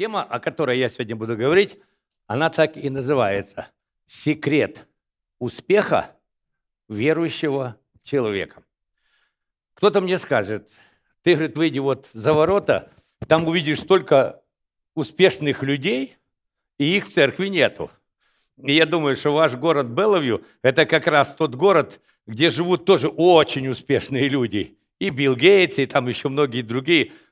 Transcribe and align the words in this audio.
Тема, 0.00 0.22
о 0.22 0.40
которой 0.40 0.78
я 0.78 0.88
сегодня 0.88 1.14
буду 1.14 1.36
говорить, 1.36 1.76
она 2.26 2.48
так 2.48 2.78
и 2.78 2.88
называется 2.88 3.68
«Секрет 4.06 4.88
успеха 5.38 6.16
верующего 6.88 7.76
человека». 8.02 8.62
Кто-то 9.74 10.00
мне 10.00 10.16
скажет, 10.16 10.70
ты, 11.20 11.34
говорит, 11.34 11.58
выйди 11.58 11.80
вот 11.80 12.08
за 12.14 12.32
ворота, 12.32 12.90
там 13.28 13.46
увидишь 13.46 13.80
столько 13.80 14.40
успешных 14.94 15.62
людей, 15.62 16.16
и 16.78 16.96
их 16.96 17.06
в 17.06 17.12
церкви 17.12 17.48
нету. 17.48 17.90
И 18.56 18.72
я 18.72 18.86
думаю, 18.86 19.16
что 19.16 19.34
ваш 19.34 19.54
город 19.54 19.88
Беловью– 19.88 20.46
это 20.62 20.86
как 20.86 21.08
раз 21.08 21.34
тот 21.34 21.56
город, 21.56 22.00
где 22.26 22.48
живут 22.48 22.86
тоже 22.86 23.08
очень 23.08 23.68
успешные 23.68 24.28
люди. 24.28 24.78
И 24.98 25.10
Билл 25.10 25.36
Гейтс, 25.36 25.78
и 25.78 25.84
там 25.84 26.08
еще 26.08 26.30
многие 26.30 26.62
другие– 26.62 27.12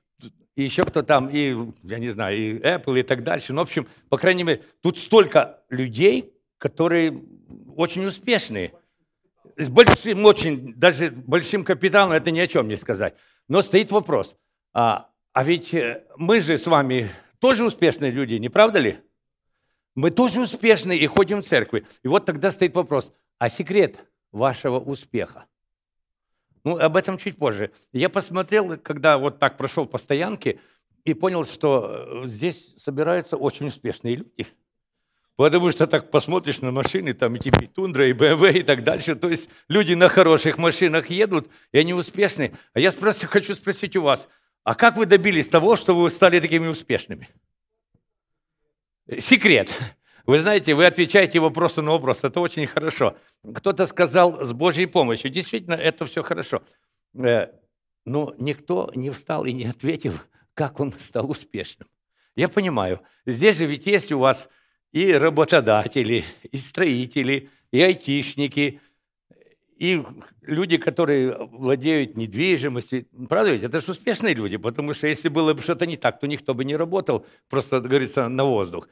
и 0.59 0.65
еще 0.65 0.83
кто 0.83 1.03
там, 1.03 1.29
и, 1.29 1.57
я 1.85 2.01
не 2.01 2.09
знаю, 2.09 2.37
и 2.37 2.59
Apple 2.59 2.99
и 2.99 3.05
так 3.05 3.23
дальше. 3.23 3.53
Ну, 3.53 3.61
в 3.61 3.63
общем, 3.63 3.87
по 4.09 4.19
крайней 4.19 4.43
мере, 4.43 4.65
тут 4.83 4.99
столько 4.99 5.61
людей, 5.71 6.35
которые 6.59 7.23
очень 7.77 8.05
успешные. 8.05 8.73
С 9.57 9.69
большим 9.69 10.25
очень, 10.25 10.75
даже 10.75 11.11
большим 11.11 11.63
капиталом 11.63 12.11
это 12.11 12.33
ни 12.33 12.41
о 12.41 12.49
чем 12.49 12.67
не 12.67 12.77
сказать. 12.77 13.15
Но 13.47 13.63
стоит 13.63 13.93
вопрос, 13.93 14.37
а, 14.75 15.11
а 15.33 15.45
ведь 15.45 15.73
э, 15.75 16.05
мы 16.17 16.41
же 16.41 16.59
с 16.59 16.67
вами 16.67 17.09
тоже 17.39 17.65
успешные 17.65 18.11
люди, 18.11 18.35
не 18.35 18.49
правда 18.49 18.81
ли? 18.81 18.99
Мы 19.95 20.11
тоже 20.11 20.41
успешные 20.41 20.99
и 20.99 21.07
ходим 21.07 21.41
в 21.41 21.47
церкви. 21.47 21.87
И 22.03 22.09
вот 22.09 22.25
тогда 22.27 22.51
стоит 22.51 22.75
вопрос, 22.75 23.13
а 23.39 23.49
секрет 23.49 23.97
вашего 24.33 24.81
успеха– 24.81 25.45
ну, 26.65 26.79
об 26.79 26.97
этом 26.97 27.19
чуть 27.19 27.37
позже. 27.37 27.71
Я 27.93 28.09
посмотрел, 28.09 28.77
когда 28.79 29.19
вот 29.19 29.39
так 29.39 29.57
прошел 29.57 29.87
по 29.87 29.99
стоянке, 29.99 30.61
и 31.05 31.15
понял, 31.15 31.45
что 31.45 32.23
э, 32.25 32.27
здесь 32.27 32.75
собираются 32.77 33.37
очень 33.37 33.67
успешные 33.67 34.17
люди. 34.17 34.47
Потому 35.37 35.71
что 35.71 35.87
так 35.87 36.11
посмотришь 36.11 36.61
на 36.61 36.73
машины, 36.73 37.15
там 37.15 37.37
и 37.37 37.39
тебе 37.39 37.69
Тундра, 37.69 38.09
и 38.09 38.13
БМВ, 38.13 38.57
и 38.57 38.63
так 38.63 38.83
дальше. 38.83 39.15
То 39.15 39.29
есть 39.29 39.49
люди 39.69 39.95
на 39.95 40.09
хороших 40.09 40.59
машинах 40.59 41.11
едут, 41.11 41.49
и 41.71 41.79
они 41.79 41.95
успешные. 41.95 42.59
А 42.75 42.81
я 42.81 42.91
спрос... 42.91 43.21
хочу 43.21 43.55
спросить 43.55 43.95
у 43.97 44.03
вас, 44.03 44.29
а 44.65 44.75
как 44.75 44.97
вы 44.97 45.07
добились 45.07 45.49
того, 45.49 45.77
что 45.77 45.95
вы 45.95 46.11
стали 46.11 46.41
такими 46.41 46.67
успешными? 46.67 47.29
Секрет. 49.19 49.75
Вы 50.29 50.41
знаете, 50.41 50.75
вы 50.75 50.85
отвечаете 50.85 51.39
вопросу 51.39 51.81
на 51.81 51.93
вопрос, 51.93 52.23
это 52.23 52.41
очень 52.41 52.67
хорошо. 52.67 53.17
Кто-то 53.55 53.87
сказал 53.87 54.45
с 54.45 54.53
Божьей 54.53 54.85
помощью. 54.85 55.31
Действительно, 55.31 55.73
это 55.73 56.05
все 56.05 56.23
хорошо. 56.23 56.63
Э, 57.15 57.47
но 58.05 58.35
никто 58.37 58.93
не 58.95 59.09
встал 59.09 59.47
и 59.47 59.53
не 59.53 59.65
ответил, 59.65 60.13
как 60.53 60.81
он 60.81 60.93
стал 60.93 61.31
успешным. 61.31 61.89
Я 62.37 62.51
понимаю, 62.51 63.01
здесь 63.25 63.57
же 63.57 63.65
ведь 63.65 63.87
есть 63.87 64.13
у 64.13 64.19
вас 64.19 64.51
и 64.93 65.15
работодатели, 65.15 66.27
и 66.43 66.59
строители, 66.59 67.49
и 67.71 67.81
айтишники, 67.81 68.83
и 69.79 70.05
люди, 70.43 70.77
которые 70.77 71.39
владеют 71.39 72.19
недвижимостью. 72.19 73.07
Правда 73.31 73.53
ведь? 73.53 73.63
Это 73.63 73.81
же 73.81 73.93
успешные 73.93 74.35
люди, 74.35 74.59
потому 74.59 74.93
что 74.93 75.07
если 75.07 75.31
было 75.31 75.55
бы 75.55 75.63
что-то 75.63 75.87
не 75.87 75.97
так, 75.97 76.21
то 76.21 76.27
никто 76.27 76.53
бы 76.53 76.67
не 76.67 76.77
работал, 76.77 77.25
просто, 77.49 77.81
говорится, 77.81 78.29
на 78.29 78.45
воздух. 78.45 78.89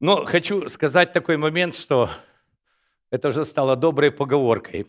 Но 0.00 0.24
хочу 0.24 0.68
сказать 0.68 1.12
такой 1.12 1.36
момент, 1.36 1.74
что 1.74 2.08
это 3.10 3.28
уже 3.28 3.44
стало 3.44 3.74
доброй 3.74 4.12
поговоркой. 4.12 4.86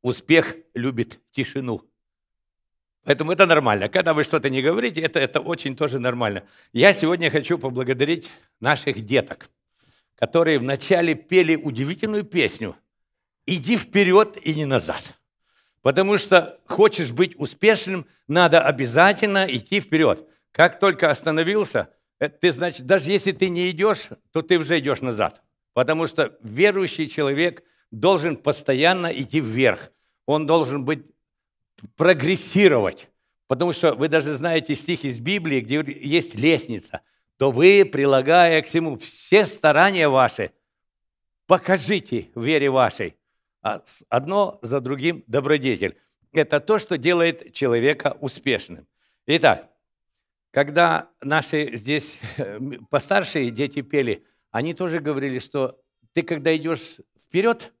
Успех 0.00 0.56
любит 0.72 1.20
тишину. 1.30 1.82
Поэтому 3.04 3.32
это 3.32 3.44
нормально. 3.44 3.90
Когда 3.90 4.14
вы 4.14 4.24
что-то 4.24 4.48
не 4.48 4.62
говорите, 4.62 5.02
это, 5.02 5.20
это 5.20 5.40
очень 5.40 5.76
тоже 5.76 5.98
нормально. 5.98 6.44
Я 6.72 6.94
сегодня 6.94 7.30
хочу 7.30 7.58
поблагодарить 7.58 8.30
наших 8.60 9.04
деток, 9.04 9.50
которые 10.14 10.58
вначале 10.58 11.14
пели 11.14 11.54
удивительную 11.54 12.24
песню 12.24 12.76
«Иди 13.44 13.76
вперед 13.76 14.38
и 14.42 14.54
не 14.54 14.64
назад». 14.64 15.14
Потому 15.82 16.16
что 16.16 16.58
хочешь 16.64 17.12
быть 17.12 17.34
успешным, 17.36 18.06
надо 18.26 18.62
обязательно 18.62 19.44
идти 19.46 19.80
вперед. 19.80 20.26
Как 20.50 20.80
только 20.80 21.10
остановился– 21.10 21.90
ты, 22.18 22.52
значит, 22.52 22.86
даже 22.86 23.10
если 23.10 23.32
ты 23.32 23.48
не 23.48 23.70
идешь, 23.70 24.08
то 24.32 24.42
ты 24.42 24.58
уже 24.58 24.78
идешь 24.78 25.00
назад. 25.00 25.42
Потому 25.72 26.06
что 26.06 26.36
верующий 26.42 27.06
человек 27.06 27.64
должен 27.90 28.36
постоянно 28.36 29.08
идти 29.08 29.40
вверх. 29.40 29.92
Он 30.26 30.46
должен 30.46 30.84
быть 30.84 31.04
прогрессировать. 31.96 33.10
Потому 33.46 33.72
что 33.72 33.94
вы 33.94 34.08
даже 34.08 34.34
знаете 34.34 34.74
стих 34.74 35.04
из 35.04 35.20
Библии, 35.20 35.60
где 35.60 35.84
есть 35.86 36.34
лестница. 36.34 37.00
То 37.36 37.50
вы, 37.50 37.84
прилагая 37.84 38.62
к 38.62 38.66
всему 38.66 38.96
все 38.96 39.44
старания 39.44 40.08
ваши, 40.08 40.52
покажите 41.46 42.28
вере 42.34 42.70
вашей. 42.70 43.16
А 43.62 43.82
одно 44.08 44.58
за 44.62 44.80
другим 44.80 45.24
добродетель. 45.26 45.96
Это 46.32 46.60
то, 46.60 46.78
что 46.78 46.96
делает 46.96 47.52
человека 47.52 48.16
успешным. 48.20 48.86
Итак, 49.26 49.68
когда 50.54 51.10
наши 51.20 51.74
здесь 51.74 52.20
постаршие 52.88 53.50
дети 53.50 53.82
пели, 53.82 54.24
они 54.52 54.72
тоже 54.72 55.00
говорили, 55.00 55.40
что 55.40 55.80
ты, 56.12 56.22
когда 56.22 56.56
идешь 56.56 56.98
вперед, 57.20 57.74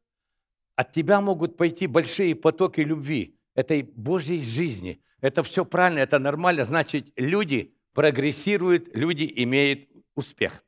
от 0.74 0.90
тебя 0.90 1.20
могут 1.20 1.56
пойти 1.56 1.86
большие 1.86 2.34
потоки 2.34 2.80
любви, 2.80 3.38
этой 3.54 3.82
Божьей 3.84 4.42
жизни. 4.42 5.00
Это 5.20 5.44
все 5.44 5.64
правильно, 5.64 6.00
это 6.00 6.18
нормально. 6.18 6.64
Значит, 6.64 7.12
люди 7.14 7.76
прогрессируют, 7.92 8.88
люди 8.92 9.32
имеют 9.36 9.88
успех. 10.16 10.64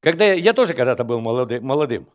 Когда 0.00 0.24
я, 0.24 0.34
я 0.34 0.52
тоже 0.52 0.74
когда-то 0.74 1.04
был 1.04 1.20
молодым, 1.20 1.64
молодым, 1.64 2.08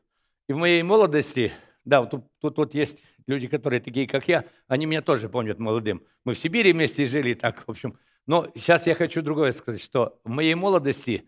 и 0.49 0.53
в 0.53 0.57
моей 0.57 0.83
молодости, 0.83 1.53
да, 1.85 2.05
тут, 2.05 2.25
тут 2.39 2.57
вот 2.57 2.73
есть 2.73 3.05
люди, 3.27 3.47
которые 3.47 3.79
такие, 3.79 4.07
как 4.07 4.27
я, 4.27 4.43
они 4.67 4.85
меня 4.85 5.01
тоже 5.01 5.29
помнят 5.29 5.57
молодым. 5.57 6.03
Мы 6.25 6.33
в 6.33 6.37
Сибири 6.37 6.73
вместе 6.73 7.05
жили, 7.05 7.33
так, 7.33 7.65
в 7.65 7.71
общем, 7.71 7.97
но 8.25 8.47
сейчас 8.55 8.87
я 8.87 8.95
хочу 8.95 9.21
другое 9.21 9.51
сказать, 9.51 9.81
что 9.81 10.19
в 10.23 10.29
моей 10.29 10.55
молодости 10.55 11.27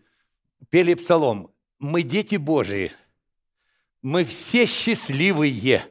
пели 0.70 0.94
псалом 0.94 1.52
«Мы 1.78 2.02
дети 2.02 2.36
Божии, 2.36 2.92
мы 4.02 4.24
все 4.24 4.66
счастливые, 4.66 5.82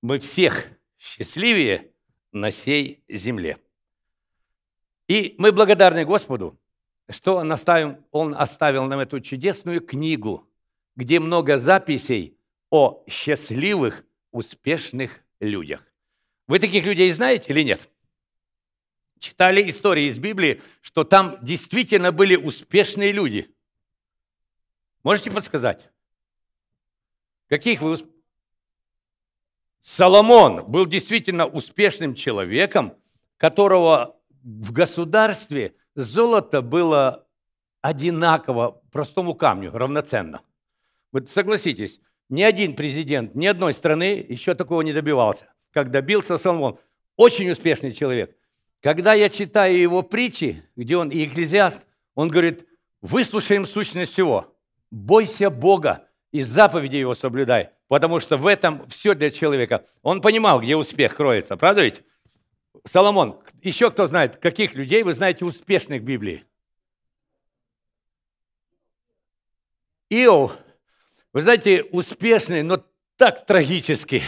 мы 0.00 0.18
всех 0.18 0.66
счастливее 0.98 1.90
на 2.32 2.50
сей 2.50 3.02
земле». 3.08 3.58
И 5.08 5.34
мы 5.38 5.52
благодарны 5.52 6.04
Господу, 6.04 6.58
что 7.08 7.36
Он 7.36 7.52
оставил, 7.52 7.98
он 8.10 8.34
оставил 8.34 8.84
нам 8.86 9.00
эту 9.00 9.20
чудесную 9.20 9.80
книгу, 9.80 10.48
где 10.96 11.20
много 11.20 11.58
записей 11.58 12.38
о 12.70 13.04
счастливых, 13.08 14.04
успешных 14.30 15.20
людях. 15.40 15.86
Вы 16.46 16.58
таких 16.58 16.84
людей 16.86 17.12
знаете 17.12 17.52
или 17.52 17.62
нет? 17.62 17.88
Читали 19.22 19.70
истории 19.70 20.06
из 20.06 20.18
Библии, 20.18 20.60
что 20.80 21.04
там 21.04 21.38
действительно 21.40 22.10
были 22.10 22.34
успешные 22.34 23.12
люди. 23.12 23.54
Можете 25.04 25.30
подсказать? 25.30 25.88
Каких 27.48 27.80
вы... 27.80 27.96
Соломон 29.80 30.64
был 30.70 30.86
действительно 30.86 31.46
успешным 31.46 32.14
человеком, 32.14 32.94
которого 33.36 34.16
в 34.42 34.72
государстве 34.72 35.74
золото 35.94 36.62
было 36.62 37.26
одинаково 37.80 38.82
простому 38.92 39.34
камню, 39.34 39.70
равноценно. 39.72 40.42
Вот 41.10 41.28
согласитесь, 41.28 42.00
ни 42.28 42.42
один 42.42 42.74
президент 42.76 43.34
ни 43.34 43.46
одной 43.46 43.74
страны 43.74 44.24
еще 44.28 44.54
такого 44.54 44.82
не 44.82 44.92
добивался, 44.92 45.52
как 45.72 45.90
добился 45.90 46.38
Соломон. 46.38 46.78
Очень 47.16 47.50
успешный 47.50 47.92
человек. 47.92 48.36
Когда 48.82 49.14
я 49.14 49.28
читаю 49.28 49.78
его 49.78 50.02
притчи, 50.02 50.60
где 50.74 50.96
он 50.96 51.08
и 51.08 51.24
экклезиаст, 51.24 51.82
он 52.16 52.28
говорит, 52.28 52.66
выслушаем 53.00 53.64
сущность 53.64 54.12
всего, 54.12 54.56
бойся 54.90 55.50
Бога 55.50 56.08
и 56.32 56.42
заповеди 56.42 56.96
его 56.96 57.14
соблюдай, 57.14 57.70
потому 57.86 58.18
что 58.18 58.36
в 58.36 58.46
этом 58.48 58.88
все 58.88 59.14
для 59.14 59.30
человека. 59.30 59.86
Он 60.02 60.20
понимал, 60.20 60.60
где 60.60 60.74
успех 60.74 61.14
кроется, 61.14 61.56
правда 61.56 61.84
ведь? 61.84 62.02
Соломон, 62.84 63.40
еще 63.62 63.88
кто 63.92 64.06
знает, 64.06 64.38
каких 64.38 64.74
людей 64.74 65.04
вы 65.04 65.12
знаете 65.12 65.44
успешных 65.44 66.02
в 66.02 66.04
Библии? 66.04 66.44
Иов, 70.10 70.56
вы 71.32 71.40
знаете, 71.40 71.84
успешный, 71.84 72.64
но 72.64 72.84
так 73.16 73.46
трагический, 73.46 74.22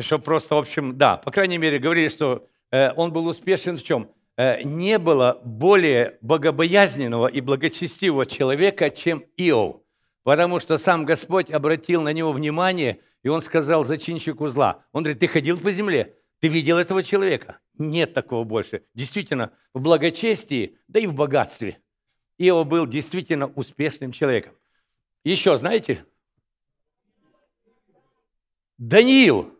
что 0.00 0.18
просто, 0.18 0.54
в 0.54 0.58
общем, 0.58 0.96
да, 0.96 1.18
по 1.18 1.30
крайней 1.30 1.58
мере, 1.58 1.78
говорили, 1.78 2.08
что 2.08 2.48
он 2.72 3.12
был 3.12 3.26
успешен 3.26 3.76
в 3.76 3.82
чем? 3.82 4.10
Э, 4.36 4.62
не 4.62 4.98
было 4.98 5.40
более 5.44 6.18
богобоязненного 6.22 7.26
и 7.26 7.40
благочестивого 7.40 8.26
человека, 8.26 8.90
чем 8.90 9.24
Иов. 9.36 9.82
Потому 10.24 10.60
что 10.60 10.78
сам 10.78 11.04
Господь 11.04 11.50
обратил 11.50 12.00
на 12.02 12.12
него 12.12 12.32
внимание, 12.32 13.00
и 13.22 13.28
он 13.28 13.42
сказал 13.42 13.84
зачинщику 13.84 14.48
зла. 14.48 14.84
Он 14.92 15.02
говорит, 15.02 15.20
ты 15.20 15.26
ходил 15.26 15.58
по 15.60 15.70
земле, 15.70 16.16
ты 16.40 16.48
видел 16.48 16.78
этого 16.78 17.02
человека? 17.02 17.58
Нет 17.78 18.14
такого 18.14 18.44
больше. 18.44 18.84
Действительно, 18.94 19.52
в 19.74 19.80
благочестии, 19.80 20.78
да 20.88 21.00
и 21.00 21.06
в 21.06 21.14
богатстве. 21.14 21.78
Иов 22.38 22.66
был 22.66 22.86
действительно 22.86 23.48
успешным 23.48 24.12
человеком. 24.12 24.54
Еще, 25.24 25.56
знаете, 25.56 26.04
Даниил. 28.78 29.56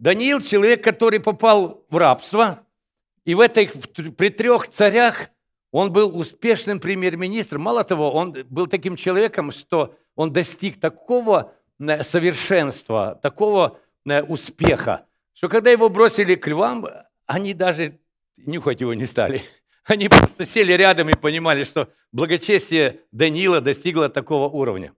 Даниил– 0.00 0.40
человек, 0.42 0.82
который 0.82 1.20
попал 1.20 1.84
в 1.90 1.96
рабство, 1.98 2.66
и 3.26 3.34
в 3.34 3.40
этой, 3.40 3.68
при 4.16 4.30
трех 4.30 4.66
царях 4.66 5.28
он 5.72 5.92
был 5.92 6.18
успешным 6.18 6.80
премьер-министром. 6.80 7.60
Мало 7.60 7.84
того, 7.84 8.10
он 8.10 8.34
был 8.48 8.66
таким 8.66 8.96
человеком, 8.96 9.52
что 9.52 9.94
он 10.16 10.32
достиг 10.32 10.80
такого 10.80 11.52
э, 11.78 12.02
совершенства, 12.02 13.20
такого 13.22 13.78
э, 14.08 14.22
успеха, 14.22 15.04
что 15.34 15.50
когда 15.50 15.70
его 15.70 15.90
бросили 15.90 16.34
к 16.34 16.46
львам, 16.46 16.88
они 17.26 17.52
даже 17.52 17.98
нюхать 18.38 18.80
его 18.80 18.94
не 18.94 19.04
стали. 19.04 19.42
Они 19.84 20.08
просто 20.08 20.46
сели 20.46 20.72
рядом 20.72 21.08
и 21.08 21.14
понимали, 21.14 21.64
что 21.64 21.88
благочестие 22.12 23.00
Даниила 23.12 23.60
достигло 23.60 24.08
такого 24.08 24.48
уровня. 24.48 24.94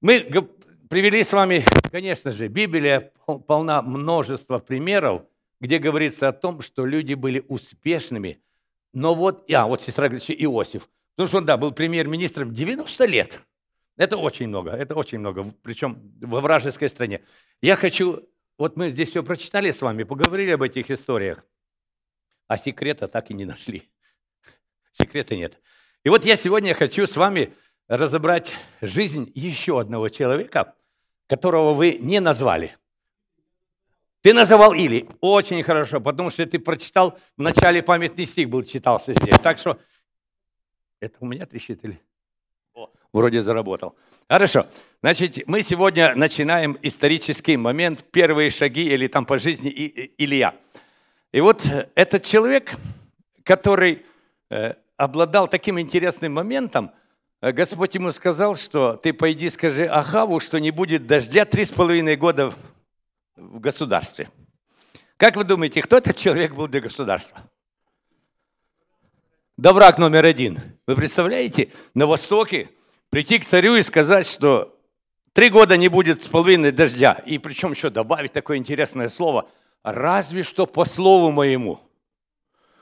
Мы 0.00 0.20
привели 0.94 1.24
с 1.24 1.32
вами, 1.32 1.64
конечно 1.90 2.30
же, 2.30 2.46
Библия 2.46 3.12
полна 3.48 3.82
множества 3.82 4.60
примеров, 4.60 5.22
где 5.58 5.78
говорится 5.78 6.28
о 6.28 6.32
том, 6.32 6.62
что 6.62 6.86
люди 6.86 7.14
были 7.14 7.44
успешными. 7.48 8.40
Но 8.92 9.16
вот, 9.16 9.50
а, 9.50 9.66
вот 9.66 9.82
сестра 9.82 10.06
говорит, 10.06 10.24
Иосиф. 10.30 10.88
Потому 11.16 11.26
что 11.26 11.38
он, 11.38 11.46
да, 11.46 11.56
был 11.56 11.72
премьер-министром 11.72 12.54
90 12.54 13.06
лет. 13.06 13.40
Это 13.96 14.16
очень 14.16 14.46
много, 14.46 14.70
это 14.70 14.94
очень 14.94 15.18
много, 15.18 15.44
причем 15.64 16.14
во 16.20 16.40
вражеской 16.40 16.88
стране. 16.88 17.24
Я 17.60 17.74
хочу, 17.74 18.28
вот 18.56 18.76
мы 18.76 18.88
здесь 18.88 19.08
все 19.08 19.24
прочитали 19.24 19.72
с 19.72 19.82
вами, 19.82 20.04
поговорили 20.04 20.52
об 20.52 20.62
этих 20.62 20.92
историях, 20.92 21.44
а 22.46 22.56
секрета 22.56 23.08
так 23.08 23.32
и 23.32 23.34
не 23.34 23.44
нашли. 23.44 23.82
Секрета 24.92 25.34
нет. 25.34 25.58
И 26.04 26.08
вот 26.08 26.24
я 26.24 26.36
сегодня 26.36 26.72
хочу 26.72 27.08
с 27.08 27.16
вами 27.16 27.52
разобрать 27.88 28.52
жизнь 28.80 29.32
еще 29.34 29.80
одного 29.80 30.08
человека, 30.08 30.76
которого 31.26 31.74
вы 31.74 31.98
не 32.00 32.20
назвали. 32.20 32.76
Ты 34.24 34.32
называл 34.32 34.72
Или. 34.72 35.06
Очень 35.20 35.62
хорошо, 35.62 36.00
потому 36.00 36.30
что 36.30 36.46
ты 36.46 36.58
прочитал, 36.58 37.18
в 37.36 37.42
начале 37.42 37.82
памятный 37.82 38.24
стих 38.24 38.48
был, 38.48 38.62
читался 38.62 39.12
здесь. 39.12 39.38
Так 39.38 39.58
что, 39.58 39.78
это 40.98 41.16
у 41.20 41.26
меня 41.26 41.44
трещит 41.44 41.84
или? 41.84 42.00
О, 42.72 42.90
вроде 43.12 43.42
заработал. 43.42 43.94
Хорошо. 44.26 44.66
Значит, 45.02 45.46
мы 45.46 45.60
сегодня 45.60 46.14
начинаем 46.14 46.78
исторический 46.80 47.58
момент, 47.58 48.02
первые 48.10 48.48
шаги 48.48 48.84
или 48.84 49.06
там 49.08 49.26
по 49.26 49.36
жизни 49.36 49.70
Илья. 50.16 50.54
И 51.30 51.42
вот 51.42 51.66
этот 51.94 52.24
человек, 52.24 52.74
который 53.42 54.06
э, 54.48 54.72
обладал 54.96 55.48
таким 55.48 55.78
интересным 55.78 56.32
моментом, 56.32 56.86
э, 56.86 57.03
Господь 57.52 57.94
ему 57.94 58.10
сказал, 58.10 58.56
что 58.56 58.96
ты 58.96 59.12
пойди 59.12 59.50
скажи 59.50 59.86
Ахаву, 59.86 60.40
что 60.40 60.58
не 60.58 60.70
будет 60.70 61.06
дождя 61.06 61.44
три 61.44 61.64
с 61.64 61.70
половиной 61.70 62.16
года 62.16 62.54
в 63.36 63.60
государстве. 63.60 64.30
Как 65.18 65.36
вы 65.36 65.44
думаете, 65.44 65.82
кто 65.82 65.98
этот 65.98 66.16
человек 66.16 66.54
был 66.54 66.68
для 66.68 66.80
государства? 66.80 67.42
Да 69.56 69.72
враг 69.72 69.98
номер 69.98 70.24
один. 70.24 70.58
Вы 70.86 70.96
представляете, 70.96 71.70
на 71.92 72.06
Востоке 72.06 72.70
прийти 73.10 73.38
к 73.38 73.44
царю 73.44 73.76
и 73.76 73.82
сказать, 73.82 74.26
что 74.26 74.76
три 75.32 75.50
года 75.50 75.76
не 75.76 75.88
будет 75.88 76.22
с 76.22 76.26
половиной 76.26 76.72
дождя. 76.72 77.22
И 77.26 77.38
причем 77.38 77.72
еще 77.72 77.90
добавить 77.90 78.32
такое 78.32 78.56
интересное 78.56 79.08
слово. 79.08 79.48
Разве 79.82 80.44
что 80.44 80.66
по 80.66 80.86
слову 80.86 81.30
моему. 81.30 81.78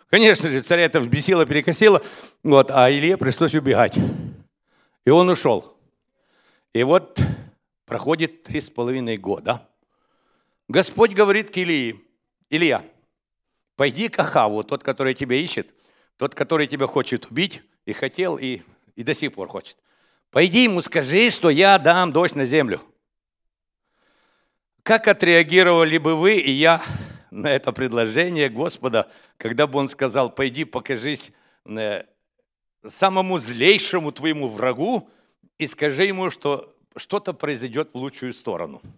Конечно 0.09 0.49
же, 0.49 0.61
царя 0.61 0.85
это 0.85 1.01
взбесило, 1.01 1.47
перекосило. 1.47 2.01
Вот, 2.45 2.71
а 2.71 2.91
Илье 2.91 3.17
пришлось 3.17 3.55
убегать. 3.55 3.99
И 5.05 5.11
он 5.11 5.29
ушел. 5.29 5.77
И 6.73 6.83
вот 6.85 7.21
проходит 7.85 8.45
три 8.45 8.61
с 8.61 8.71
половиной 8.71 9.17
года. 9.17 9.69
Господь 10.69 11.13
говорит 11.13 11.51
к 11.51 11.57
Илии, 11.57 12.01
Илья, 12.49 12.85
пойди 13.77 14.09
к 14.09 14.19
Ахаву, 14.19 14.65
тот, 14.65 14.83
который 14.83 15.15
тебя 15.15 15.37
ищет, 15.37 15.75
тот, 16.17 16.35
который 16.35 16.67
тебя 16.67 16.87
хочет 16.87 17.31
убить, 17.31 17.63
и 17.85 17.93
хотел, 17.93 18.37
и, 18.37 18.63
и 18.95 19.03
до 19.03 19.15
сих 19.15 19.33
пор 19.33 19.49
хочет. 19.49 19.77
Пойди 20.31 20.65
ему 20.65 20.81
скажи, 20.81 21.31
что 21.31 21.51
я 21.51 21.79
дам 21.79 22.13
дождь 22.13 22.35
на 22.35 22.45
землю. 22.45 22.81
Как 24.83 25.09
отреагировали 25.09 25.99
бы 25.99 26.17
вы 26.17 26.37
и 26.39 26.51
я 26.51 26.83
на 27.31 27.49
это 27.49 27.73
предложение 27.73 28.49
Господа, 28.49 29.11
когда 29.37 29.67
бы 29.67 29.79
он 29.79 29.89
сказал, 29.89 30.31
пойди 30.31 30.65
покажись 30.65 31.33
э, 31.67 32.05
самому 32.85 33.39
злейшему 33.39 34.13
твоему 34.13 34.49
врагу 34.49 35.09
и 35.59 35.67
скажи 35.67 36.05
ему, 36.05 36.31
что 36.31 36.75
что-то 36.97 37.33
произойдет 37.33 37.91
в 37.93 37.97
лучшую 37.97 38.33
сторону– 38.33 38.81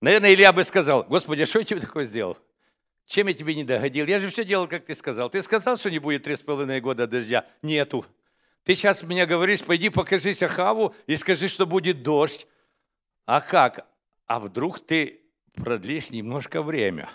Наверное, 0.00 0.34
Илья 0.34 0.52
бы 0.52 0.62
сказал, 0.64 1.04
Господи, 1.04 1.44
что 1.46 1.58
я 1.58 1.64
тебе 1.64 1.80
такое 1.80 2.04
сделал? 2.04 2.36
Чем 3.06 3.28
я 3.28 3.34
тебе 3.34 3.54
не 3.54 3.64
догодил? 3.64 4.06
Я 4.06 4.18
же 4.18 4.28
все 4.28 4.44
делал, 4.44 4.68
как 4.68 4.84
ты 4.84 4.94
сказал. 4.94 5.30
Ты 5.30 5.40
сказал, 5.42 5.76
что 5.76 5.90
не 5.90 5.98
будет 5.98 6.24
три 6.24 6.36
с 6.36 6.42
половиной 6.42 6.80
года 6.80 7.06
дождя? 7.06 7.46
Нету. 7.62 8.04
Ты 8.64 8.74
сейчас 8.74 9.02
меня 9.02 9.26
говоришь, 9.26 9.62
пойди 9.62 9.88
покажись 9.88 10.42
Ахаву 10.42 10.94
и 11.06 11.16
скажи, 11.16 11.48
что 11.48 11.66
будет 11.66 12.02
дождь. 12.02 12.46
А 13.24 13.40
как? 13.40 13.86
А 14.26 14.40
вдруг 14.40 14.80
ты 14.80 15.22
продлишь 15.54 16.10
немножко 16.10 16.62
время? 16.62 17.08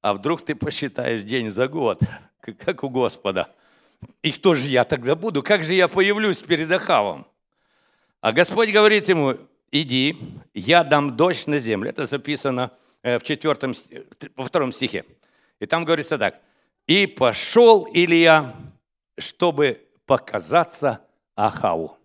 А 0.00 0.14
вдруг 0.14 0.44
ты 0.44 0.54
посчитаешь 0.54 1.22
день 1.22 1.50
за 1.50 1.68
год, 1.68 2.00
как 2.40 2.82
у 2.84 2.88
Господа? 2.88 3.54
И 4.22 4.32
кто 4.32 4.54
же 4.54 4.68
я 4.68 4.84
тогда 4.84 5.14
буду? 5.14 5.42
Как 5.42 5.62
же 5.62 5.74
я 5.74 5.88
появлюсь 5.88 6.38
перед 6.38 6.70
Ахавом? 6.70 7.26
А 8.20 8.32
Господь 8.32 8.70
говорит 8.70 9.08
ему, 9.08 9.36
иди, 9.70 10.18
я 10.54 10.84
дам 10.84 11.16
дождь 11.16 11.46
на 11.46 11.58
землю. 11.58 11.90
Это 11.90 12.06
записано 12.06 12.72
э, 13.02 13.18
в 13.18 13.22
четвертом, 13.22 13.74
во 14.36 14.44
втором 14.44 14.72
стихе. 14.72 15.04
И 15.60 15.66
там 15.66 15.84
говорится 15.84 16.18
так. 16.18 16.40
И 16.86 17.06
пошел 17.06 17.88
Илья, 17.92 18.54
чтобы 19.18 19.86
показаться 20.06 21.04
Ахау. 21.36 21.96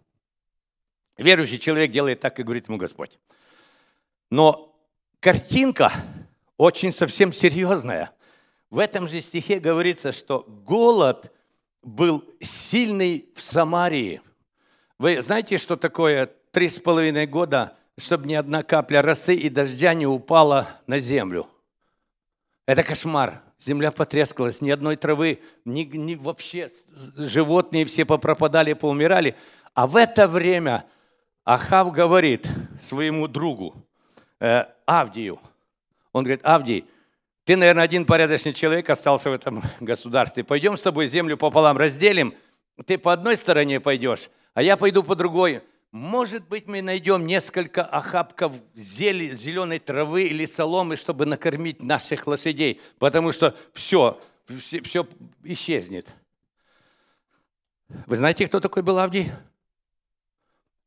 Верующий 1.17 1.59
человек 1.59 1.91
делает 1.91 2.19
так, 2.19 2.39
и 2.39 2.43
говорит 2.43 2.67
ему 2.67 2.77
Господь. 2.77 3.19
Но 4.29 4.75
картинка 5.19 5.91
очень 6.57 6.91
совсем 6.91 7.31
серьезная. 7.31 8.11
В 8.69 8.79
этом 8.79 9.07
же 9.07 9.21
стихе 9.21 9.59
говорится, 9.59 10.11
что 10.11 10.43
голод 10.47 11.31
был 11.83 12.23
сильный 12.41 13.29
в 13.35 13.41
Самарии. 13.41 14.21
Вы 14.97 15.21
знаете, 15.21 15.57
что 15.57 15.75
такое 15.75 16.29
три 16.51 16.69
с 16.69 16.79
половиной 16.79 17.27
года, 17.27 17.77
чтобы 17.97 18.27
ни 18.27 18.33
одна 18.33 18.63
капля 18.63 19.01
росы 19.01 19.35
и 19.35 19.49
дождя 19.49 19.93
не 19.93 20.07
упала 20.07 20.67
на 20.87 20.99
землю. 20.99 21.47
Это 22.65 22.83
кошмар. 22.83 23.41
Земля 23.59 23.91
потрескалась, 23.91 24.59
ни 24.59 24.69
одной 24.71 24.97
травы, 24.97 25.39
ни, 25.63 25.83
ни 25.83 26.15
вообще 26.15 26.69
животные 27.15 27.85
все 27.85 28.03
попропадали, 28.03 28.73
поумирали. 28.73 29.35
А 29.73 29.87
в 29.87 29.95
это 29.95 30.27
время 30.27 30.85
Ахав 31.45 31.93
говорит 31.93 32.45
своему 32.81 33.27
другу 33.29 33.73
э, 34.41 34.65
Авдию, 34.85 35.39
он 36.11 36.25
говорит, 36.25 36.45
Авдий, 36.45 36.85
ты, 37.45 37.57
наверное, 37.57 37.83
один 37.83 38.05
порядочный 38.05 38.53
человек 38.53 38.89
остался 38.89 39.29
в 39.29 39.33
этом 39.33 39.61
государстве. 39.79 40.43
Пойдем 40.43 40.77
с 40.77 40.81
тобой 40.81 41.07
землю 41.07 41.37
пополам 41.37 41.77
разделим. 41.77 42.33
Ты 42.85 42.97
по 42.97 43.11
одной 43.11 43.35
стороне 43.35 43.79
пойдешь, 43.79 44.29
а 44.53 44.63
я 44.63 44.77
пойду 44.77 45.03
по 45.03 45.15
другой. 45.15 45.61
Может 45.91 46.47
быть, 46.47 46.65
мы 46.65 46.81
найдем 46.81 47.27
несколько 47.27 47.83
охапков 47.83 48.53
зеленой 48.73 49.77
травы 49.77 50.23
или 50.23 50.45
соломы, 50.45 50.95
чтобы 50.95 51.27
накормить 51.27 51.83
наших 51.83 52.25
лошадей, 52.25 52.81
потому 52.97 53.31
что 53.31 53.55
все, 53.73 54.19
все, 54.47 54.81
все 54.81 55.07
исчезнет. 55.43 56.07
Вы 58.07 58.15
знаете, 58.15 58.47
кто 58.47 58.59
такой 58.59 58.81
был 58.81 58.97
Авдий? 58.97 59.31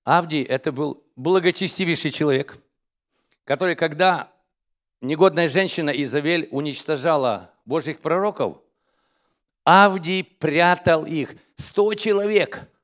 Авдий– 0.02 0.42
это 0.44 0.72
был 0.72 1.04
благочестивейший 1.14 2.10
человек, 2.10 2.58
который, 3.44 3.76
когда 3.76 4.32
негодная 5.06 5.48
женщина 5.48 5.90
Изавель 5.90 6.48
уничтожала 6.50 7.50
Божьих 7.64 8.00
пророков, 8.00 8.58
Авдий 9.64 10.22
прятал 10.22 11.04
их. 11.04 11.34
Сто 11.56 11.94
человек– 11.94 12.68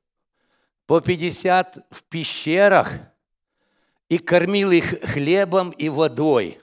по 0.85 1.01
50 1.01 1.87
в 1.89 2.03
пещерах 2.03 2.91
и 4.09 4.17
кормил 4.17 4.71
их 4.71 5.01
хлебом 5.01 5.71
и 5.71 5.89
водой. 5.89 6.59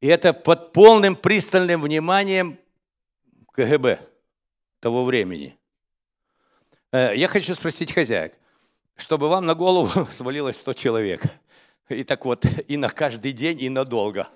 И 0.00 0.06
это 0.06 0.32
под 0.32 0.72
полным 0.72 1.14
пристальным 1.14 1.82
вниманием 1.82 2.58
КГБ 3.52 4.00
того 4.80 5.04
времени. 5.04 5.58
Э, 6.90 7.12
я 7.14 7.28
хочу 7.28 7.54
спросить 7.54 7.92
хозяек, 7.92 8.38
чтобы 8.96 9.28
вам 9.28 9.44
на 9.44 9.54
голову 9.54 10.06
свалилось 10.10 10.56
100 10.56 10.72
человек. 10.72 11.22
И 11.90 12.02
так 12.04 12.24
вот, 12.24 12.44
и 12.66 12.76
на 12.76 12.88
каждый 12.88 13.32
день, 13.32 13.60
и 13.60 13.68
надолго. 13.68 14.28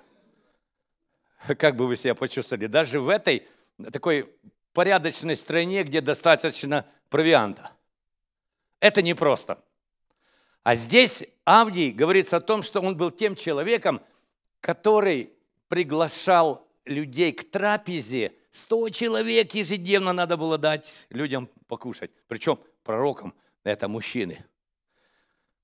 Как 1.59 1.77
бы 1.77 1.87
вы 1.87 1.97
себя 1.97 2.15
почувствовали? 2.15 2.67
Даже 2.67 3.01
в 3.01 3.09
этой 3.09 3.47
такой 3.93 4.31
порядочной 4.73 5.37
стране, 5.37 5.83
где 5.85 6.01
достаточно 6.01 6.87
провианта. 7.09 7.73
Это 8.81 9.03
непросто. 9.03 9.63
А 10.63 10.75
здесь 10.75 11.25
Авдий 11.45 11.91
говорится 11.91 12.39
о 12.39 12.41
том, 12.41 12.63
что 12.63 12.81
он 12.81 12.97
был 12.97 13.11
тем 13.11 13.37
человеком, 13.37 14.01
который 14.61 15.31
приглашал 15.69 16.67
людей 16.85 17.33
к 17.33 17.51
трапезе. 17.51 18.33
Сто 18.51 18.89
человек 18.89 19.55
ежедневно 19.55 20.13
надо 20.13 20.37
было 20.37 20.59
дать 20.59 21.07
людям 21.11 21.49
покушать. 21.67 22.11
Причем 22.29 22.59
пророкам 22.83 23.35
это 23.63 23.89
мужчины. 23.89 24.45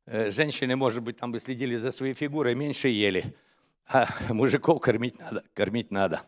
Э, 0.06 0.30
женщины, 0.30 0.76
может 0.76 1.02
быть, 1.02 1.18
там 1.18 1.32
бы 1.32 1.38
следили 1.38 1.76
за 1.76 1.92
своей 1.92 2.14
фигурой, 2.14 2.54
меньше 2.54 2.88
ели. 2.88 3.34
А 3.92 4.06
мужиков 4.32 4.80
кормить 4.80 5.18
надо, 5.18 5.42
кормить 5.54 5.90
надо. 5.90 6.22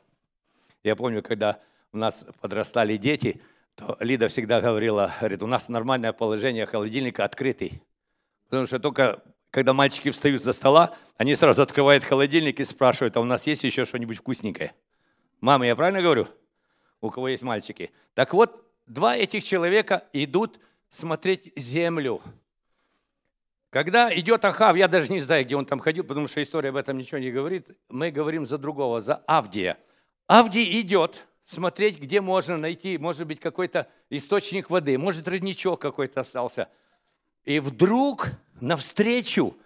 Я 0.82 0.96
помню, 0.96 1.22
когда 1.22 1.60
у 1.92 1.96
нас 1.96 2.26
подрастали 2.40 2.96
дети, 2.96 3.40
то 3.76 3.96
Лида 4.00 4.28
всегда 4.28 4.60
говорила, 4.60 5.12
говорит, 5.20 5.42
у 5.42 5.46
нас 5.46 5.68
нормальное 5.68 6.12
положение 6.12 6.66
холодильника 6.66 7.24
открытый. 7.24 7.82
Потому 8.48 8.66
что 8.66 8.80
только 8.80 9.22
когда 9.50 9.74
мальчики 9.74 10.10
встают 10.10 10.42
за 10.42 10.52
стола, 10.52 10.96
они 11.18 11.34
сразу 11.34 11.62
открывают 11.62 12.04
холодильник 12.04 12.58
и 12.58 12.64
спрашивают, 12.64 13.16
а 13.16 13.20
у 13.20 13.24
нас 13.24 13.46
есть 13.46 13.62
еще 13.64 13.84
что-нибудь 13.84 14.18
вкусненькое? 14.18 14.74
Мама, 15.40 15.66
я 15.66 15.76
правильно 15.76 16.02
говорю? 16.02 16.26
У 17.00 17.10
кого 17.10 17.28
есть 17.28 17.42
мальчики? 17.42 17.92
Так 18.14 18.32
вот, 18.32 18.66
два 18.86 19.16
этих 19.16 19.44
человека 19.44 20.04
идут 20.12 20.58
смотреть 20.88 21.52
землю. 21.54 22.22
Когда 23.72 24.14
идет 24.14 24.44
Ахав, 24.44 24.76
я 24.76 24.86
даже 24.86 25.10
не 25.10 25.22
знаю, 25.22 25.46
где 25.46 25.56
он 25.56 25.64
там 25.64 25.80
ходил, 25.80 26.04
потому 26.04 26.28
что 26.28 26.42
история 26.42 26.68
об 26.68 26.76
этом 26.76 26.98
ничего 26.98 27.18
не 27.18 27.30
говорит, 27.30 27.70
мы 27.88 28.10
говорим 28.10 28.44
за 28.44 28.58
другого, 28.58 29.00
за 29.00 29.14
Авдия. 29.26 29.78
Авдий 30.26 30.78
идет 30.82 31.26
смотреть, 31.42 31.98
где 31.98 32.20
можно 32.20 32.58
найти, 32.58 32.98
может 32.98 33.26
быть, 33.26 33.40
какой-то 33.40 33.88
источник 34.10 34.68
воды, 34.68 34.98
может, 34.98 35.26
родничок 35.26 35.80
какой-то 35.80 36.20
остался. 36.20 36.68
И 37.44 37.60
вдруг 37.60 38.32
навстречу 38.60 39.56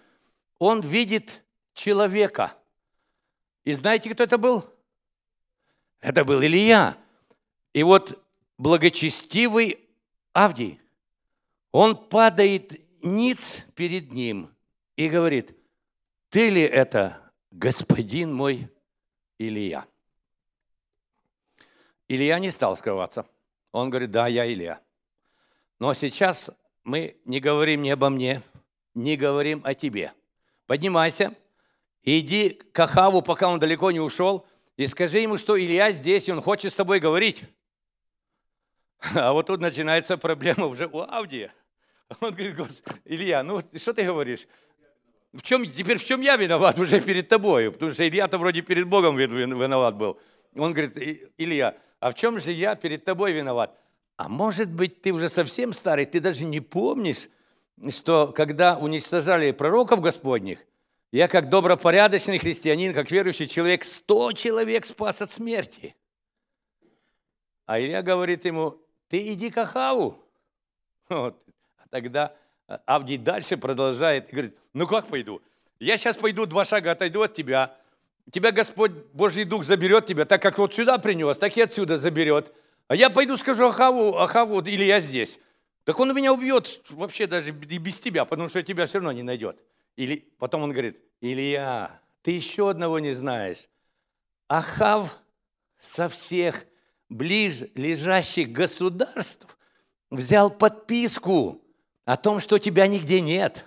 он 0.61 0.83
видит 0.83 1.43
человека. 1.75 2.55
И 3.65 3.73
знаете, 3.73 4.09
кто 4.11 4.23
это 4.23 4.39
был? 4.39 4.65
Это 6.01 6.25
был 6.25 6.45
Илья. 6.45 6.97
И 7.73 7.83
вот 7.83 8.23
благочестивый 8.57 9.81
Авдий, 10.33 10.81
он 11.73 11.97
падает 11.97 12.86
ниц 13.03 13.67
перед 13.75 14.13
ним 14.13 14.55
и 14.97 15.09
говорит, 15.09 15.57
ты 16.29 16.51
ли 16.51 16.63
это 16.63 17.33
господин 17.51 18.33
мой 18.33 18.69
Илья? 19.39 19.87
Илья 22.09 22.39
не 22.39 22.51
стал 22.51 22.77
скрываться. 22.77 23.27
Он 23.73 23.91
говорит, 23.91 24.11
да, 24.11 24.27
я 24.27 24.51
Илья. 24.51 24.81
Но 25.79 25.93
сейчас 25.95 26.51
мы 26.85 27.17
не 27.25 27.41
говорим 27.41 27.83
не 27.83 27.91
обо 27.91 28.09
мне, 28.11 28.43
не 28.95 29.17
говорим 29.17 29.61
о 29.65 29.75
тебе. 29.75 30.13
Поднимайся, 30.67 31.35
иди 32.03 32.51
к 32.51 32.79
Ахаву, 32.79 33.23
пока 33.23 33.49
он 33.49 33.59
далеко 33.59 33.91
не 33.91 34.01
ушел, 34.01 34.47
и 34.77 34.87
скажи 34.87 35.19
ему, 35.19 35.37
что 35.37 35.59
Илья 35.59 35.91
здесь, 35.91 36.29
и 36.29 36.33
он 36.33 36.41
хочет 36.41 36.73
с 36.73 36.77
тобой 36.77 37.01
говорить. 37.01 37.45
А 39.15 39.33
вот 39.33 39.47
тут 39.47 39.61
начинается 39.61 40.17
проблема 40.17 40.67
уже 40.67 40.87
у 40.87 41.01
Авдия. 41.01 41.53
Он 42.21 42.31
говорит, 42.31 42.57
Господи, 42.57 43.01
Илья, 43.05 43.43
ну 43.43 43.61
что 43.61 43.93
ты 43.93 44.05
говоришь? 44.05 44.47
В 45.33 45.43
чем, 45.43 45.69
теперь 45.69 45.99
в 45.99 46.05
чем 46.05 46.21
я 46.21 46.37
виноват 46.37 46.79
уже 46.79 47.01
перед 47.01 47.29
тобой? 47.29 47.71
Потому 47.71 47.93
что 47.93 48.09
Илья-то 48.09 48.39
вроде 48.39 48.63
перед 48.63 48.87
Богом 48.87 49.17
виноват 49.19 49.97
был. 49.97 50.19
Он 50.55 50.73
говорит, 50.73 50.97
Илья, 51.37 51.77
а 52.01 52.11
в 52.11 52.15
чем 52.15 52.39
же 52.39 52.53
я 52.53 52.75
перед 52.75 53.05
тобой 53.05 53.33
виноват? 53.33 53.79
А 54.17 54.29
может 54.29 54.71
быть, 54.71 55.03
ты 55.03 55.13
уже 55.13 55.29
совсем 55.29 55.73
старый, 55.73 56.07
ты 56.07 56.21
даже 56.21 56.45
не 56.45 56.61
помнишь, 56.61 57.29
что 57.91 58.29
когда 58.29 58.77
уничтожали 58.79 59.51
пророков 59.51 60.01
Господних, 60.01 60.65
я 61.13 61.29
как 61.29 61.51
добропорядочный 61.51 62.39
христианин, 62.39 62.95
как 62.95 63.11
верующий 63.11 63.47
человек, 63.47 63.85
сто 63.85 64.33
человек 64.33 64.87
спас 64.87 65.21
от 65.21 65.31
смерти. 65.31 65.95
А 67.67 67.79
Илья 67.79 68.03
говорит 68.03 68.45
ему, 68.47 68.81
ты 69.09 69.33
иди 69.33 69.51
к 69.51 69.59
Ахаву. 69.59 70.23
Вот. 71.09 71.41
Тогда 71.97 72.35
Авдий 72.85 73.17
дальше 73.17 73.57
продолжает 73.57 74.29
и 74.29 74.33
говорит, 74.33 74.59
ну 74.75 74.87
как 74.87 75.07
пойду? 75.07 75.41
Я 75.81 75.97
сейчас 75.97 76.17
пойду 76.17 76.47
два 76.47 76.65
шага 76.65 76.93
отойду 76.93 77.23
от 77.23 77.33
тебя. 77.33 77.75
Тебя 78.31 78.53
Господь, 78.53 78.93
Божий 79.13 79.45
Дух 79.45 79.65
заберет 79.65 80.05
тебя, 80.05 80.25
так 80.25 80.43
как 80.43 80.59
вот 80.59 80.75
сюда 80.75 80.99
принес, 80.99 81.39
так 81.39 81.57
и 81.57 81.63
отсюда 81.63 81.97
заберет. 81.97 82.53
А 82.89 82.97
я 82.97 83.09
пойду 83.09 83.37
скажу 83.37 83.69
Ахаву, 83.69 84.19
Ахаву, 84.19 84.61
или 84.61 84.85
я 84.85 85.01
здесь. 85.01 85.39
Так 85.85 85.99
он 85.99 86.15
меня 86.15 86.33
убьет 86.33 86.83
вообще 86.91 87.27
даже 87.27 87.51
и 87.51 87.79
без 87.79 87.99
тебя, 87.99 88.25
потому 88.25 88.49
что 88.49 88.63
тебя 88.63 88.87
все 88.87 88.99
равно 88.99 89.13
не 89.13 89.23
найдет. 89.23 89.63
Или 89.97 90.29
потом 90.39 90.63
он 90.63 90.73
говорит, 90.73 91.01
Илья, 91.21 92.01
ты 92.23 92.33
еще 92.33 92.69
одного 92.69 92.99
не 92.99 93.15
знаешь. 93.15 93.69
Ахав 94.49 95.17
со 95.79 96.09
всех 96.09 96.67
ближе 97.09 97.71
лежащих 97.75 98.51
государств 98.51 99.57
взял 100.11 100.51
подписку 100.51 101.63
о 102.07 102.17
том, 102.17 102.41
что 102.41 102.59
тебя 102.59 102.87
нигде 102.87 103.21
нет. 103.21 103.67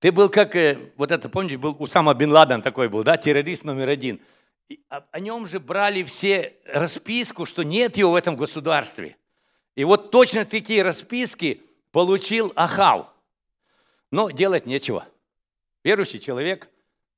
Ты 0.00 0.10
был 0.10 0.28
как, 0.28 0.56
э, 0.56 0.90
вот 0.96 1.12
это, 1.12 1.28
помните, 1.28 1.58
был 1.58 1.76
Усама 1.78 2.14
Бен 2.14 2.32
Ладен 2.32 2.62
такой 2.62 2.88
был, 2.88 3.04
да, 3.04 3.16
террорист 3.16 3.62
номер 3.62 3.88
один. 3.88 4.20
И 4.68 4.82
о, 4.88 5.20
нем 5.20 5.46
же 5.46 5.60
брали 5.60 6.02
все 6.02 6.56
расписку, 6.66 7.44
что 7.44 7.62
нет 7.62 7.96
его 7.98 8.12
в 8.12 8.14
этом 8.16 8.36
государстве. 8.36 9.16
И 9.76 9.84
вот 9.84 10.10
точно 10.10 10.44
такие 10.46 10.82
расписки 10.82 11.62
получил 11.92 12.52
Ахав. 12.56 13.08
Но 14.10 14.30
делать 14.30 14.66
нечего. 14.66 15.06
Верующий 15.84 16.20
человек, 16.20 16.68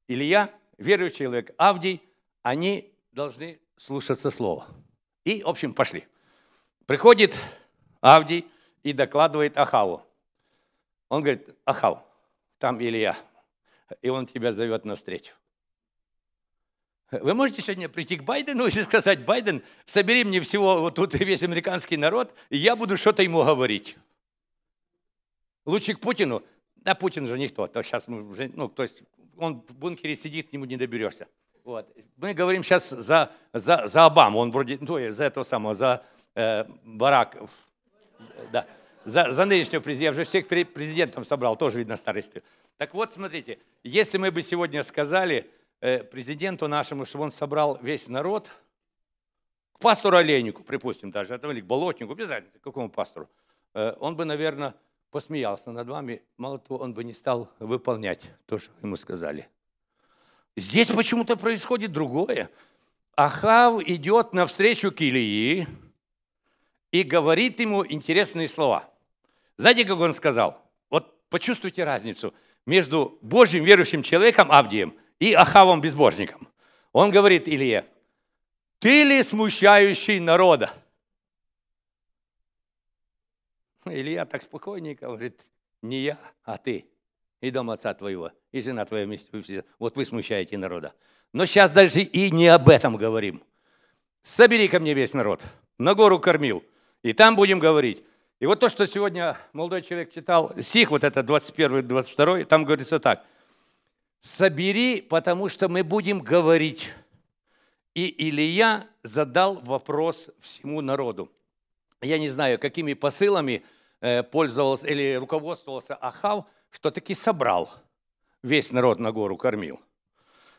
Илья, 0.09 0.51
верующий 0.79 1.19
человек 1.19 1.55
Авдий, 1.57 2.03
они 2.43 2.93
должны 3.13 3.61
слушаться 3.77 4.31
слова. 4.31 4.67
И, 5.25 5.43
в 5.45 5.49
общем, 5.49 5.75
пошли. 5.75 6.07
Приходит 6.87 7.37
Авдий 8.01 8.47
и 8.83 8.93
докладывает 8.93 9.57
Ахаву. 9.57 10.05
Он 11.15 11.23
говорит, 11.23 11.49
Ахав, 11.65 12.03
там 12.59 12.83
Илья, 12.83 13.17
и 14.03 14.09
он 14.09 14.27
тебя 14.27 14.53
зовет 14.53 14.85
навстречу. 14.85 15.33
Вы 17.13 17.35
можете 17.35 17.63
сегодня 17.63 17.89
прийти 17.89 18.17
к 18.17 18.25
Байдену 18.25 18.67
и 18.67 18.83
сказать, 18.83 19.25
Байден, 19.25 19.63
собери 19.85 20.25
мне 20.25 20.41
всего 20.41 20.81
вот 20.81 20.97
тут 20.97 21.15
весь 21.15 21.45
американский 21.45 21.97
народ, 21.97 22.35
и 22.51 22.57
я 22.57 22.75
буду 22.75 22.97
что-то 22.97 23.23
ему 23.23 23.45
говорить. 23.45 23.97
Лучше 25.65 25.95
к 25.95 26.01
Путину. 26.01 26.43
Да, 26.75 26.97
Путин 26.97 27.29
же 27.29 27.39
никто. 27.39 27.69
То 27.69 27.81
сейчас 27.85 28.09
мы 28.09 28.29
уже, 28.29 28.51
ну, 28.53 28.69
то 28.69 28.83
есть 28.83 29.05
он 29.37 29.63
в 29.69 29.75
бункере 29.77 30.17
сидит, 30.17 30.51
к 30.51 30.53
нему 30.53 30.65
не 30.65 30.77
доберешься. 30.77 31.29
Вот. 31.63 31.97
Мы 32.17 32.35
говорим 32.35 32.65
сейчас 32.65 32.91
за, 32.91 33.31
за, 33.53 33.87
за 33.87 34.05
Обаму, 34.05 34.41
он 34.41 34.51
вроде, 34.51 34.79
ну, 34.81 34.99
за 35.11 35.25
этого 35.25 35.45
самого, 35.45 35.77
за 35.77 36.05
э, 36.35 36.65
Барак, 36.83 37.39
да, 38.51 38.67
за, 39.05 39.31
за 39.33 39.45
нынешнего 39.45 39.81
президента, 39.81 40.05
я 40.05 40.11
уже 40.11 40.25
всех 40.25 40.49
президентов 40.49 41.27
собрал, 41.27 41.57
тоже 41.57 41.79
видно 41.79 41.97
старости. 41.97 42.43
Так 42.77 42.95
вот, 42.95 43.13
смотрите, 43.13 43.59
если 43.83 44.19
мы 44.19 44.31
бы 44.31 44.43
сегодня 44.43 44.83
сказали 44.83 45.51
э, 45.81 46.03
президенту 46.03 46.69
нашему, 46.69 47.05
чтобы 47.05 47.25
он 47.25 47.31
собрал 47.31 47.79
весь 47.83 48.09
народ, 48.09 48.51
к 49.73 49.79
пастору 49.81 50.17
Олейнику, 50.17 50.63
припустим 50.63 51.11
даже, 51.11 51.35
это, 51.35 51.51
или 51.51 51.61
к 51.61 51.67
Болотнику, 51.67 52.15
без 52.15 52.29
разницы, 52.29 52.59
какому 52.61 52.89
пастору, 52.89 53.29
э, 53.75 53.95
он 53.99 54.17
бы, 54.17 54.25
наверное, 54.25 54.75
посмеялся 55.11 55.71
над 55.71 55.89
вами, 55.89 56.23
мало 56.37 56.59
того, 56.59 56.81
он 56.81 56.95
бы 56.95 57.05
не 57.05 57.13
стал 57.13 57.49
выполнять 57.59 58.31
то, 58.47 58.59
что 58.59 58.73
ему 58.83 58.97
сказали. 58.97 59.49
Здесь 60.57 60.89
почему-то 60.89 61.37
происходит 61.37 61.93
другое. 61.93 62.51
Ахав 63.17 63.83
идет 63.83 64.33
навстречу 64.33 64.91
к 64.91 65.01
Илии 65.01 65.67
и 66.91 67.03
говорит 67.03 67.61
ему 67.61 67.85
интересные 67.87 68.49
слова. 68.49 68.89
Знаете, 69.57 69.85
как 69.85 69.99
он 69.99 70.13
сказал? 70.13 70.71
Вот 70.91 71.29
почувствуйте 71.29 71.85
разницу 71.85 72.35
между 72.67 73.19
Божьим 73.23 73.65
верующим 73.65 74.03
человеком 74.03 74.51
Авдием 74.51 74.97
и 75.19 75.33
Ахавом 75.33 75.81
безбожником. 75.81 76.49
Он 76.93 77.11
говорит 77.11 77.49
Илье, 77.49 77.85
ты 78.79 79.05
ли 79.05 79.23
смущающий 79.23 80.19
народа? 80.21 80.73
Илья 83.85 84.25
так 84.25 84.43
спокойненько 84.43 85.07
говорит, 85.07 85.47
не 85.83 86.01
я, 86.01 86.19
а 86.43 86.57
ты 86.57 86.87
и 87.45 87.51
дом 87.51 87.71
отца 87.71 87.93
твоего, 87.93 88.33
и 88.53 88.61
жена 88.63 88.85
твоя 88.87 89.05
вместе. 89.05 89.65
Вот 89.79 89.97
вы 89.97 90.05
смущаете 90.07 90.57
народа. 90.57 90.95
Но 91.35 91.45
сейчас 91.45 91.73
даже 91.73 92.01
и 92.01 92.31
не 92.31 92.49
об 92.49 92.71
этом 92.71 92.97
говорим. 92.97 93.43
Собери 94.23 94.67
ко 94.67 94.81
мне 94.81 94.95
весь 94.95 95.13
народ. 95.13 95.45
На 95.77 95.95
гору 95.95 96.19
кормил. 96.19 96.65
И 97.03 97.13
там 97.13 97.37
будем 97.37 97.59
говорить. 97.59 98.03
И 98.41 98.47
вот 98.47 98.61
то, 98.61 98.69
что 98.69 98.87
сегодня 98.87 99.39
молодой 99.53 99.83
человек 99.83 100.13
читал, 100.13 100.53
стих 100.61 100.91
вот 100.91 101.05
это 101.05 101.21
21-22, 101.21 102.45
там 102.45 102.65
говорится 102.65 102.99
так. 102.99 103.25
«Собери, 104.21 105.01
потому 105.01 105.49
что 105.49 105.69
мы 105.69 105.85
будем 105.85 106.21
говорить». 106.21 106.93
И 107.95 108.29
Илья 108.29 108.89
задал 109.03 109.61
вопрос 109.61 110.31
всему 110.41 110.81
народу. 110.81 111.31
Я 112.03 112.19
не 112.19 112.29
знаю, 112.29 112.59
какими 112.59 112.95
посылами 112.95 113.65
э, 114.01 114.25
пользовался 114.25 114.89
или 114.89 115.15
руководствовался 115.15 115.95
Ахав, 115.95 116.47
что 116.71 116.91
таки 116.91 117.15
собрал. 117.15 117.71
Весь 118.43 118.73
народ 118.73 118.99
на 118.99 119.13
гору 119.13 119.37
кормил. 119.37 119.81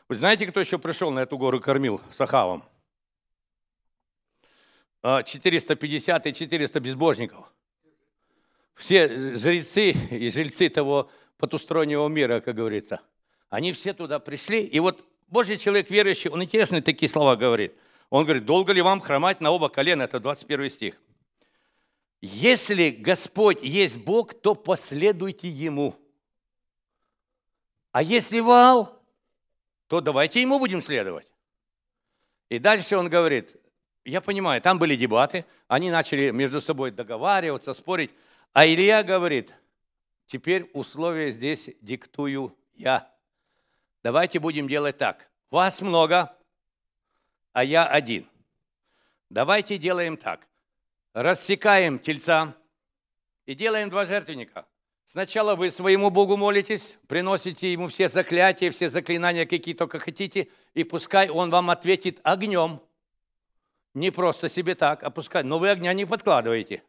Вы 0.08 0.14
знаете, 0.14 0.46
кто 0.46 0.60
еще 0.60 0.78
пришел 0.78 1.10
на 1.10 1.20
эту 1.20 1.36
гору 1.36 1.60
кормил 1.60 2.00
с 2.10 2.20
Ахавом? 2.20 2.64
450 5.02 6.26
а, 6.26 6.28
и 6.28 6.32
400 6.32 6.80
безбожников. 6.80 7.52
Все 8.76 9.08
жрецы 9.34 9.92
и 10.10 10.30
жильцы 10.30 10.68
того 10.68 11.10
потустороннего 11.38 12.06
мира, 12.08 12.40
как 12.40 12.54
говорится. 12.54 13.00
Они 13.48 13.72
все 13.72 13.94
туда 13.94 14.18
пришли. 14.18 14.62
И 14.62 14.78
вот 14.80 15.04
Божий 15.28 15.56
человек 15.56 15.90
верующий, 15.90 16.30
он 16.30 16.42
интересные 16.42 16.82
такие 16.82 17.08
слова 17.08 17.36
говорит. 17.36 17.74
Он 18.10 18.24
говорит, 18.24 18.44
долго 18.44 18.72
ли 18.72 18.82
вам 18.82 19.00
хромать 19.00 19.40
на 19.40 19.50
оба 19.50 19.70
колена? 19.70 20.02
Это 20.02 20.20
21 20.20 20.70
стих. 20.70 20.94
Если 22.20 22.90
Господь 22.90 23.62
есть 23.62 23.96
Бог, 23.96 24.34
то 24.34 24.54
последуйте 24.54 25.48
Ему. 25.48 25.94
А 27.92 28.02
если 28.02 28.40
Ваал, 28.40 29.02
то 29.88 30.00
давайте 30.00 30.40
Ему 30.42 30.58
будем 30.58 30.82
следовать. 30.82 31.26
И 32.50 32.58
дальше 32.58 32.96
он 32.96 33.08
говорит, 33.08 33.56
я 34.04 34.20
понимаю, 34.20 34.60
там 34.60 34.78
были 34.78 34.96
дебаты, 34.96 35.44
они 35.66 35.90
начали 35.90 36.30
между 36.30 36.60
собой 36.60 36.90
договариваться, 36.90 37.72
спорить. 37.72 38.10
А 38.56 38.66
Илья 38.66 39.02
говорит, 39.02 39.52
теперь 40.28 40.70
условия 40.72 41.30
здесь 41.30 41.68
диктую 41.82 42.56
я. 42.72 43.14
Давайте 44.02 44.38
будем 44.38 44.66
делать 44.66 44.96
так. 44.96 45.28
Вас 45.50 45.82
много, 45.82 46.34
а 47.52 47.62
я 47.62 47.86
один. 47.86 48.26
Давайте 49.28 49.76
делаем 49.76 50.16
так. 50.16 50.48
Рассекаем 51.12 51.98
тельца 51.98 52.56
и 53.44 53.54
делаем 53.54 53.90
два 53.90 54.06
жертвенника. 54.06 54.66
Сначала 55.04 55.54
вы 55.54 55.70
своему 55.70 56.08
Богу 56.08 56.38
молитесь, 56.38 56.98
приносите 57.08 57.70
ему 57.70 57.88
все 57.88 58.08
заклятия, 58.08 58.70
все 58.70 58.88
заклинания, 58.88 59.44
какие 59.44 59.74
только 59.74 59.98
хотите, 59.98 60.48
и 60.72 60.82
пускай 60.82 61.28
он 61.28 61.50
вам 61.50 61.68
ответит 61.68 62.20
огнем. 62.22 62.80
Не 63.92 64.10
просто 64.10 64.48
себе 64.48 64.74
так, 64.74 65.02
а 65.02 65.10
пускай. 65.10 65.42
Но 65.42 65.58
вы 65.58 65.68
огня 65.68 65.92
не 65.92 66.06
подкладываете. 66.06 66.82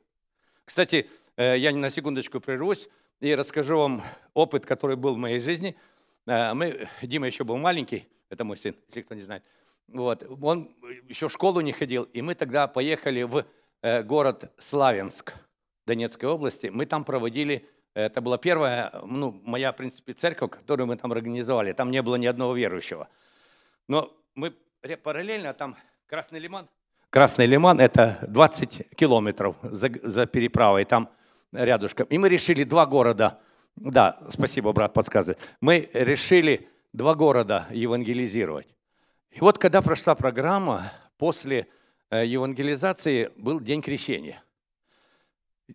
Кстати, 0.63 1.09
я 1.37 1.71
на 1.71 1.89
секундочку 1.89 2.39
прервусь 2.39 2.89
и 3.19 3.33
расскажу 3.35 3.77
вам 3.77 4.03
опыт, 4.33 4.65
который 4.65 4.95
был 4.95 5.15
в 5.15 5.17
моей 5.17 5.39
жизни. 5.39 5.75
Э, 6.25 6.53
мы, 6.53 6.87
Дима 7.01 7.27
еще 7.27 7.43
был 7.43 7.57
маленький, 7.57 8.07
это 8.29 8.43
мой 8.43 8.57
сын, 8.57 8.75
если 8.87 9.01
кто 9.01 9.15
не 9.15 9.21
знает. 9.21 9.43
Вот. 9.87 10.23
Он 10.41 10.75
еще 11.07 11.27
в 11.27 11.31
школу 11.31 11.61
не 11.61 11.71
ходил, 11.71 12.03
и 12.03 12.21
мы 12.21 12.35
тогда 12.35 12.67
поехали 12.67 13.23
в 13.23 13.45
э, 13.81 14.03
город 14.03 14.51
Славянск 14.57 15.33
Донецкой 15.85 16.29
области. 16.29 16.67
Мы 16.67 16.85
там 16.85 17.05
проводили, 17.05 17.65
это 17.93 18.21
была 18.21 18.37
первая, 18.37 18.91
ну, 19.05 19.41
моя, 19.43 19.71
в 19.71 19.77
принципе, 19.77 20.13
церковь, 20.13 20.51
которую 20.51 20.87
мы 20.87 20.97
там 20.97 21.11
организовали. 21.11 21.71
Там 21.71 21.89
не 21.89 22.01
было 22.01 22.15
ни 22.15 22.25
одного 22.25 22.53
верующего. 22.53 23.07
Но 23.87 24.13
мы 24.35 24.53
параллельно, 25.03 25.53
там 25.53 25.77
Красный 26.07 26.39
Лиман, 26.39 26.69
Красный 27.09 27.45
Лиман– 27.45 27.79
это 27.81 28.19
20 28.27 28.95
километров 28.95 29.55
за, 29.63 29.89
за 30.03 30.25
переправой, 30.25 30.83
там 30.83 31.09
рядышком. 31.57 32.07
И 32.07 32.17
мы 32.17 32.29
решили 32.29 32.63
два 32.63 32.85
города, 32.85 33.39
да, 33.75 34.19
спасибо, 34.29 34.71
брат 34.71 34.93
подсказывает, 34.93 35.39
мы 35.61 35.89
решили 35.93 36.67
два 36.93 37.15
города 37.15 37.67
евангелизировать. 37.71 38.67
И 39.31 39.39
вот 39.39 39.57
когда 39.57 39.81
прошла 39.81 40.15
программа, 40.15 40.91
после 41.17 41.67
э, 42.09 42.25
евангелизации 42.25 43.31
был 43.35 43.59
день 43.59 43.81
крещения. 43.81 44.43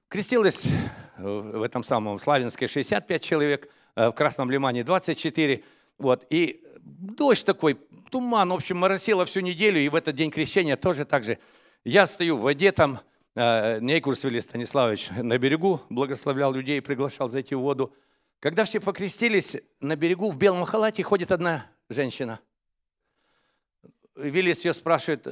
Крестилось 0.08 0.64
э, 0.64 1.22
в 1.22 1.62
этом 1.62 1.84
самом 1.84 2.18
Славянске 2.18 2.66
65 2.66 3.22
человек, 3.22 3.68
э, 3.94 4.08
в 4.08 4.12
Красном 4.12 4.50
Лимане 4.50 4.84
24. 4.84 5.62
Вот, 5.98 6.26
и 6.30 6.62
дождь 6.80 7.44
такой, 7.44 7.74
туман, 8.10 8.48
в 8.50 8.54
общем, 8.54 8.78
моросило 8.78 9.24
всю 9.26 9.40
неделю, 9.40 9.78
и 9.78 9.88
в 9.88 9.94
этот 9.94 10.16
день 10.16 10.30
крещения 10.30 10.76
тоже 10.76 11.04
так 11.04 11.24
же. 11.24 11.38
Я 11.84 12.06
стою 12.06 12.36
в 12.36 12.42
воде 12.42 12.72
там, 12.72 13.00
Нейкурс 13.34 14.24
Вилли 14.24 14.40
Станиславович 14.40 15.10
на 15.10 15.38
берегу 15.38 15.80
благословлял 15.88 16.52
людей, 16.52 16.82
приглашал 16.82 17.28
зайти 17.28 17.54
в 17.54 17.60
воду. 17.60 17.94
Когда 18.40 18.64
все 18.64 18.80
покрестились, 18.80 19.56
на 19.80 19.96
берегу 19.96 20.30
в 20.30 20.36
белом 20.36 20.64
халате 20.64 21.02
ходит 21.02 21.32
одна 21.32 21.66
женщина. 21.88 22.40
Виллис 24.16 24.64
ее 24.64 24.74
спрашивает, 24.74 25.26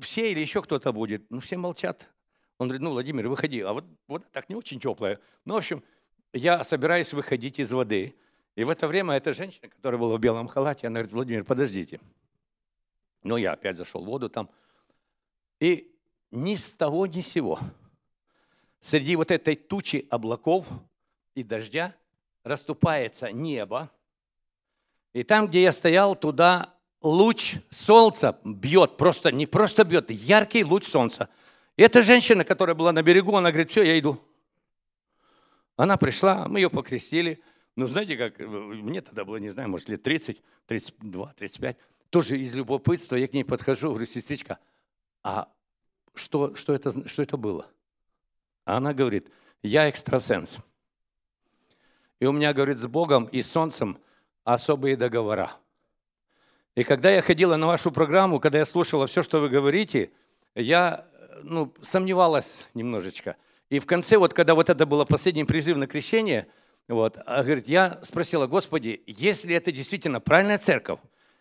все 0.00 0.32
или 0.32 0.40
еще 0.40 0.62
кто-то 0.62 0.92
будет? 0.92 1.30
Ну, 1.30 1.40
все 1.40 1.56
молчат. 1.56 2.10
Он 2.58 2.68
говорит, 2.68 2.82
ну, 2.82 2.90
Владимир, 2.90 3.28
выходи. 3.28 3.60
А 3.60 3.72
вот, 3.72 3.84
вот 4.08 4.32
так 4.32 4.48
не 4.48 4.56
очень 4.56 4.80
теплая. 4.80 5.20
Ну, 5.44 5.54
в 5.54 5.58
общем, 5.58 5.84
я 6.32 6.64
собираюсь 6.64 7.12
выходить 7.12 7.58
из 7.58 7.72
воды– 7.72 8.14
и 8.56 8.64
в 8.64 8.70
это 8.70 8.88
время 8.88 9.14
эта 9.14 9.34
женщина, 9.34 9.68
которая 9.68 10.00
была 10.00 10.16
в 10.16 10.18
белом 10.18 10.48
халате, 10.48 10.86
она 10.86 11.00
говорит, 11.00 11.12
Владимир, 11.12 11.44
подождите. 11.44 12.00
Ну, 13.22 13.36
я 13.36 13.52
опять 13.52 13.76
зашел 13.76 14.02
в 14.02 14.06
воду 14.06 14.30
там. 14.30 14.48
И 15.60 15.94
ни 16.30 16.54
с 16.54 16.70
того, 16.70 17.06
ни 17.06 17.20
с 17.20 17.28
сего, 17.28 17.58
среди 18.80 19.16
вот 19.16 19.30
этой 19.30 19.56
тучи 19.56 20.06
облаков 20.10 20.66
и 21.34 21.42
дождя 21.42 21.94
расступается 22.44 23.32
небо. 23.32 23.90
И 25.12 25.22
там, 25.22 25.48
где 25.48 25.62
я 25.62 25.72
стоял, 25.72 26.14
туда 26.14 26.74
луч 27.00 27.56
солнца 27.70 28.38
бьет, 28.44 28.96
просто 28.96 29.32
не 29.32 29.46
просто 29.46 29.84
бьет, 29.84 30.10
яркий 30.10 30.64
луч 30.64 30.84
солнца. 30.84 31.28
И 31.76 31.82
эта 31.82 32.02
женщина, 32.02 32.44
которая 32.44 32.74
была 32.74 32.92
на 32.92 33.02
берегу, 33.02 33.34
она 33.36 33.50
говорит, 33.50 33.70
все, 33.70 33.82
я 33.82 33.98
иду. 33.98 34.20
Она 35.76 35.96
пришла, 35.96 36.48
мы 36.48 36.60
ее 36.60 36.70
покрестили– 36.70 37.42
ну, 37.76 37.86
знаете, 37.86 38.16
как, 38.16 38.40
э, 38.40 38.46
мне 38.46 39.02
тогда 39.02 39.24
было, 39.24 39.36
не 39.36 39.50
знаю, 39.50 39.68
может, 39.68 39.88
лет 39.88 40.02
30, 40.02 40.42
32, 40.66 41.34
35. 41.34 41.76
Тоже 42.08 42.38
из 42.38 42.54
любопытства 42.54 43.16
я 43.16 43.28
к 43.28 43.34
ней 43.34 43.44
подхожу, 43.44 43.90
говорю, 43.90 44.06
сестричка, 44.06 44.58
а 45.22 45.52
что, 46.18 46.54
что, 46.54 46.72
это, 46.72 47.08
что 47.08 47.22
это 47.22 47.36
было? 47.36 47.66
А 48.64 48.78
она 48.78 48.94
говорит, 48.94 49.30
я 49.62 49.88
экстрасенс. 49.88 50.58
И 52.20 52.26
у 52.26 52.32
меня, 52.32 52.52
говорит, 52.52 52.78
с 52.78 52.86
Богом 52.86 53.26
и 53.26 53.42
Солнцем 53.42 53.98
особые 54.44 54.96
договора. 54.96 55.52
И 56.74 56.84
когда 56.84 57.10
я 57.10 57.22
ходила 57.22 57.56
на 57.56 57.66
вашу 57.66 57.90
программу, 57.90 58.40
когда 58.40 58.58
я 58.58 58.64
слушала 58.64 59.06
все, 59.06 59.22
что 59.22 59.40
вы 59.40 59.48
говорите, 59.48 60.10
я 60.54 61.06
ну, 61.42 61.72
сомневалась 61.82 62.68
немножечко. 62.74 63.36
И 63.68 63.78
в 63.78 63.86
конце, 63.86 64.18
вот 64.18 64.34
когда 64.34 64.54
вот 64.54 64.70
это 64.70 64.86
было 64.86 65.04
последний 65.04 65.44
призыв 65.44 65.76
на 65.76 65.86
крещение– 65.86 66.46
вот. 66.88 67.18
А 67.26 67.42
говорит, 67.42 67.66
я 67.68 67.98
спросила, 68.02 68.46
Господи, 68.46 69.02
если 69.06 69.54
это 69.54 69.72
действительно 69.72 70.20
правильная 70.20 70.58
церковь, 70.58 71.00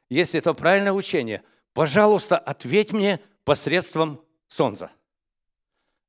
если 0.09 0.39
это 0.39 0.53
правильное 0.53 0.91
учение, 0.91 1.43
пожалуйста, 1.73 2.37
ответь 2.37 2.93
мне 2.93 3.19
посредством 3.43 4.21
солнца. 4.55 4.89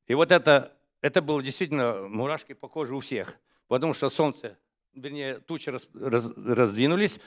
И 0.06 0.14
вот 0.14 0.30
это, 0.30 0.72
это 1.00 1.20
было 1.20 1.42
действительно 1.42 2.06
мурашки 2.08 2.52
по 2.52 2.68
коже 2.68 2.94
у 2.94 3.00
всех, 3.00 3.36
потому 3.66 3.92
что 3.92 4.08
солнце, 4.08 4.56
вернее, 4.94 5.40
тучи 5.40 5.68
раз, 5.70 5.88
раз, 5.94 6.32
раздвинулись, 6.36 7.18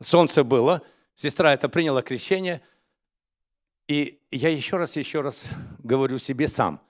солнце 0.00 0.42
было, 0.42 0.82
сестра 1.14 1.54
это 1.54 1.68
приняла 1.68 2.02
крещение, 2.02 2.60
и 3.86 4.18
я 4.32 4.48
еще 4.48 4.76
раз, 4.76 4.96
еще 4.96 5.20
раз 5.20 5.48
говорю 5.78 6.18
себе 6.18 6.48
сам, 6.48 6.80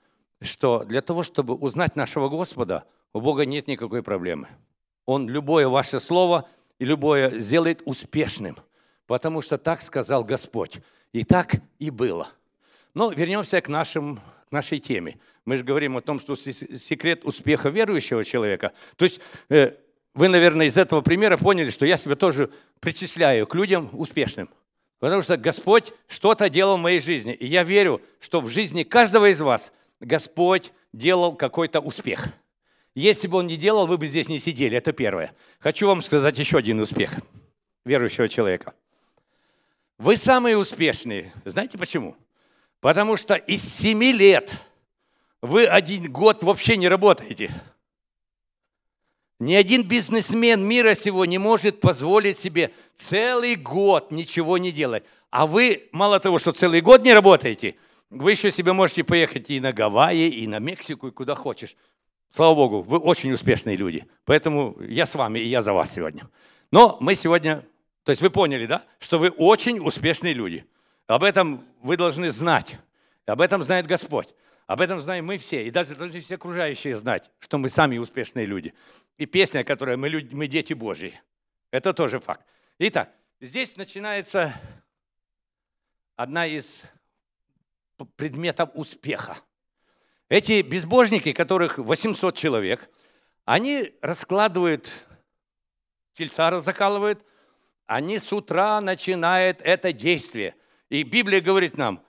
что 0.40 0.84
для 0.84 1.02
того, 1.02 1.22
чтобы 1.22 1.54
узнать 1.54 1.94
нашего 1.94 2.28
Господа, 2.28 2.84
у 3.12 3.20
Бога 3.20 3.44
нет 3.44 3.66
никакой 3.66 4.02
проблемы. 4.02 4.48
Он 5.04 5.28
любое 5.28 5.68
ваше 5.68 6.00
слово 6.00 6.48
и 6.78 6.86
любое 6.86 7.38
сделает 7.38 7.82
успешным, 7.84 8.56
потому 9.06 9.42
что 9.42 9.58
так 9.58 9.82
сказал 9.82 10.24
Господь. 10.24 10.80
И 11.12 11.22
так 11.22 11.56
и 11.78 11.90
было. 11.90 12.28
Но 12.94 13.10
вернемся 13.10 13.60
к, 13.60 13.68
нашим, 13.68 14.20
к 14.48 14.52
нашей 14.52 14.78
теме. 14.78 15.18
Мы 15.44 15.56
же 15.56 15.64
говорим 15.64 15.96
о 15.96 16.00
том, 16.00 16.18
что 16.18 16.34
секрет 16.36 17.24
успеха 17.24 17.68
верующего 17.68 18.24
человека. 18.24 18.72
То 18.96 19.04
есть 19.04 19.20
э, 19.50 19.72
вы, 20.14 20.28
наверное, 20.28 20.66
из 20.66 20.76
этого 20.76 21.00
примера 21.00 21.36
поняли, 21.36 21.70
что 21.70 21.84
я 21.84 21.96
себя 21.96 22.14
тоже 22.14 22.50
причисляю 22.80 23.46
к 23.46 23.54
людям 23.54 23.90
успешным. 23.92 24.48
Потому 25.00 25.22
что 25.22 25.36
Господь 25.36 25.92
что-то 26.06 26.48
делал 26.48 26.78
в 26.78 26.80
моей 26.80 27.00
жизни. 27.00 27.34
И 27.34 27.46
я 27.46 27.62
верю, 27.64 28.00
что 28.20 28.40
в 28.40 28.48
жизни 28.48 28.84
каждого 28.84 29.30
из 29.30 29.40
вас 29.40 29.72
Господь 30.00 30.72
делал 30.92 31.34
какой-то 31.34 31.80
успех– 31.80 32.28
если 32.94 33.26
бы 33.26 33.38
он 33.38 33.48
не 33.48 33.56
делал, 33.56 33.86
вы 33.86 33.98
бы 33.98 34.06
здесь 34.06 34.28
не 34.28 34.38
сидели. 34.38 34.76
Это 34.76 34.92
первое. 34.92 35.32
Хочу 35.58 35.88
вам 35.88 36.00
сказать 36.00 36.38
еще 36.38 36.58
один 36.58 36.78
успех 36.78 37.10
верующего 37.84 38.28
человека. 38.28 38.72
Вы 39.98 40.16
самые 40.16 40.56
успешные. 40.56 41.32
Знаете 41.44 41.76
почему? 41.76 42.16
Потому 42.84 43.16
что 43.16 43.36
из 43.36 43.62
семи 43.62 44.12
лет 44.12 44.52
вы 45.40 45.64
один 45.64 46.12
год 46.12 46.42
вообще 46.42 46.76
не 46.76 46.86
работаете. 46.86 47.50
Ни 49.40 49.54
один 49.54 49.88
бизнесмен 49.88 50.62
мира 50.62 50.94
сего 50.94 51.24
не 51.24 51.38
может 51.38 51.80
позволить 51.80 52.38
себе 52.38 52.72
целый 52.94 53.54
год 53.54 54.10
ничего 54.10 54.58
не 54.58 54.70
делать. 54.70 55.02
А 55.30 55.46
вы, 55.46 55.88
мало 55.92 56.20
того, 56.20 56.38
что 56.38 56.52
целый 56.52 56.82
год 56.82 57.02
не 57.04 57.14
работаете, 57.14 57.76
вы 58.10 58.32
еще 58.32 58.52
себе 58.52 58.74
можете 58.74 59.02
поехать 59.02 59.48
и 59.48 59.60
на 59.60 59.72
Гавайи, 59.72 60.28
и 60.28 60.46
на 60.46 60.58
Мексику, 60.58 61.08
и 61.08 61.10
куда 61.10 61.34
хочешь. 61.34 61.76
Слава 62.32 62.54
Богу, 62.54 62.82
вы 62.82 62.98
очень 62.98 63.32
успешные 63.32 63.76
люди. 63.76 64.04
Поэтому 64.26 64.76
я 64.82 65.06
с 65.06 65.14
вами, 65.14 65.38
и 65.38 65.48
я 65.48 65.62
за 65.62 65.72
вас 65.72 65.90
сегодня. 65.90 66.28
Но 66.70 66.98
мы 67.00 67.14
сегодня, 67.14 67.64
то 68.02 68.10
есть 68.10 68.20
вы 68.20 68.28
поняли, 68.28 68.66
да, 68.66 68.84
что 68.98 69.18
вы 69.18 69.30
очень 69.30 69.78
успешные 69.78 70.34
люди. 70.34 70.66
Об 71.06 71.22
этом 71.22 71.66
вы 71.80 71.96
должны 71.96 72.30
знать. 72.30 72.78
Об 73.26 73.40
этом 73.40 73.62
знает 73.62 73.86
Господь. 73.86 74.34
Об 74.66 74.80
этом 74.80 75.00
знаем 75.00 75.26
мы 75.26 75.38
все. 75.38 75.66
И 75.66 75.70
даже 75.70 75.94
должны 75.94 76.20
все 76.20 76.36
окружающие 76.36 76.96
знать, 76.96 77.30
что 77.38 77.58
мы 77.58 77.68
сами 77.68 77.98
успешные 77.98 78.46
люди. 78.46 78.74
И 79.18 79.26
песня, 79.26 79.64
которая 79.64 79.96
мы, 79.96 80.08
люди, 80.08 80.34
мы 80.34 80.46
дети 80.46 80.72
Божьи. 80.72 81.20
Это 81.70 81.92
тоже 81.92 82.20
факт. 82.20 82.44
Итак, 82.78 83.10
здесь 83.40 83.76
начинается 83.76 84.54
одна 86.16 86.46
из 86.46 86.82
предметов 88.16 88.70
успеха. 88.74 89.36
Эти 90.28 90.62
безбожники, 90.62 91.32
которых 91.32 91.78
800 91.78 92.36
человек, 92.36 92.90
они 93.44 93.94
раскладывают, 94.00 94.90
тельца 96.14 96.58
закалывают, 96.60 97.24
они 97.86 98.18
с 98.18 98.32
утра 98.32 98.80
начинают 98.80 99.60
это 99.60 99.92
действие. 99.92 100.54
И 100.88 101.02
Библия 101.02 101.40
говорит 101.40 101.76
нам, 101.76 102.02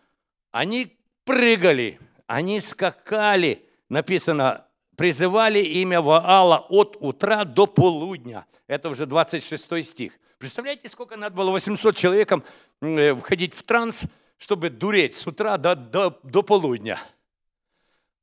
они 0.51 0.97
прыгали, 1.23 1.99
они 2.27 2.61
скакали, 2.61 3.67
написано, 3.89 4.67
призывали 4.95 5.59
имя 5.59 6.01
Ваала 6.01 6.65
от 6.69 6.97
утра 6.99 7.43
до 7.43 7.67
полудня. 7.67 8.45
Это 8.67 8.89
уже 8.89 9.05
26 9.05 9.83
стих. 9.83 10.13
Представляете, 10.37 10.89
сколько 10.89 11.17
надо 11.17 11.35
было 11.35 11.51
800 11.51 11.95
человекам 11.95 12.43
э, 12.81 13.13
входить 13.15 13.53
в 13.53 13.63
транс, 13.63 14.03
чтобы 14.37 14.69
дуреть 14.69 15.15
с 15.15 15.25
утра 15.25 15.57
до, 15.57 15.75
до, 15.75 16.19
до 16.23 16.43
полудня. 16.43 16.99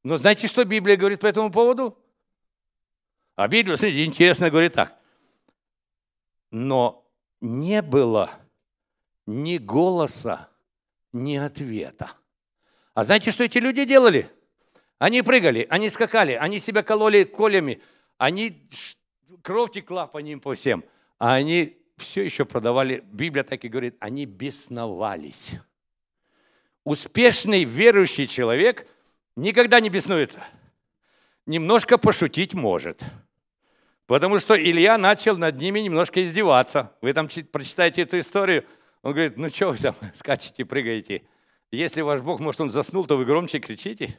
Но 0.05 0.17
знаете, 0.17 0.47
что 0.47 0.65
Библия 0.65 0.97
говорит 0.97 1.21
по 1.21 1.27
этому 1.27 1.51
поводу? 1.51 1.99
А 3.35 3.49
Библия, 3.49 3.77
смотрите, 3.77 4.05
интересно 4.05 4.51
говорит 4.51 4.75
так. 4.75 4.99
Но 6.51 7.09
не 7.41 7.81
было 7.81 8.31
ни 9.26 9.58
голоса, 9.58 10.48
ни 11.12 11.37
ответа. 11.37 12.12
А 12.94 13.04
знаете, 13.04 13.30
что 13.30 13.44
эти 13.44 13.58
люди 13.58 13.85
делали? 13.85 14.28
Они 14.98 15.22
прыгали, 15.22 15.66
они 15.70 15.90
скакали, 15.90 16.32
они 16.32 16.61
себя 16.61 16.82
кололи 16.82 17.24
колями, 17.24 17.82
они 18.18 18.68
кровь 19.42 19.72
текла 19.72 20.06
по 20.06 20.18
ним 20.18 20.40
по 20.40 20.54
всем, 20.54 20.85
а 21.18 21.35
они 21.35 21.76
все 21.96 22.22
еще 22.22 22.44
продавали, 22.44 23.02
Библия 23.12 23.44
так 23.44 23.64
и 23.64 23.68
говорит, 23.68 23.96
они 24.00 24.26
бесновались. 24.26 25.50
Успешный 26.85 27.64
верующий 27.64 28.26
человек 28.26 28.87
никогда 29.37 29.80
не 29.80 29.88
беснуется. 29.88 30.42
Немножко 31.46 31.98
пошутить 31.98 32.54
может. 32.54 33.00
Потому 34.06 34.38
что 34.38 34.61
Илья 34.61 34.98
начал 34.98 35.37
над 35.37 35.56
ними 35.56 35.80
немножко 35.80 36.22
издеваться. 36.24 36.92
Вы 37.00 37.12
там 37.12 37.28
прочитаете 37.50 38.02
эту 38.02 38.18
историю. 38.18 38.64
Он 39.03 39.12
говорит, 39.12 39.37
ну 39.37 39.49
что 39.49 39.71
вы 39.71 39.79
там 39.79 39.95
скачете, 40.15 40.65
прыгаете? 40.65 41.23
Если 41.71 42.03
ваш 42.03 42.21
Бог, 42.21 42.41
может, 42.41 42.61
он 42.61 42.71
заснул, 42.71 43.07
то 43.07 43.17
вы 43.17 43.25
громче 43.25 43.59
кричите. 43.59 44.19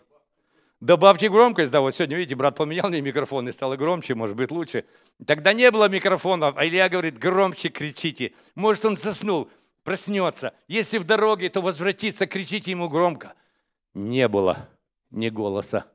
Добавьте 0.80 1.30
громкость, 1.30 1.72
да, 1.72 1.80
вот 1.80 1.96
сегодня, 1.96 2.18
видите, 2.18 2.36
брат 2.36 2.58
поменял 2.58 2.90
мне 2.90 3.00
микрофон 3.00 3.48
и 3.48 3.54
стало 3.54 3.78
громче, 3.78 4.16
может 4.16 4.36
быть, 4.36 4.52
лучше. 4.52 4.84
Тогда 5.26 5.54
не 5.54 5.72
было 5.72 5.88
микрофона, 5.88 6.50
а 6.50 6.66
Илья 6.66 6.90
говорит, 6.90 7.18
громче 7.18 7.70
кричите. 7.70 8.34
Может, 8.56 8.84
он 8.84 8.98
заснул, 8.98 9.50
проснется. 9.86 10.54
Если 10.68 10.98
в 10.98 11.06
дороге, 11.06 11.50
то 11.50 11.62
возвратится, 11.62 12.28
кричите 12.28 12.72
ему 12.72 12.90
громко. 12.90 13.34
Не 13.94 14.28
было 14.28 14.70
ни 15.10 15.30
голоса, 15.30 15.86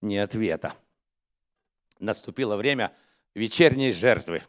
ни 0.00 0.16
ответа. 0.16 0.72
Наступило 1.98 2.56
время 2.56 2.94
вечерней 3.34 3.92
жертвы. 3.92 4.42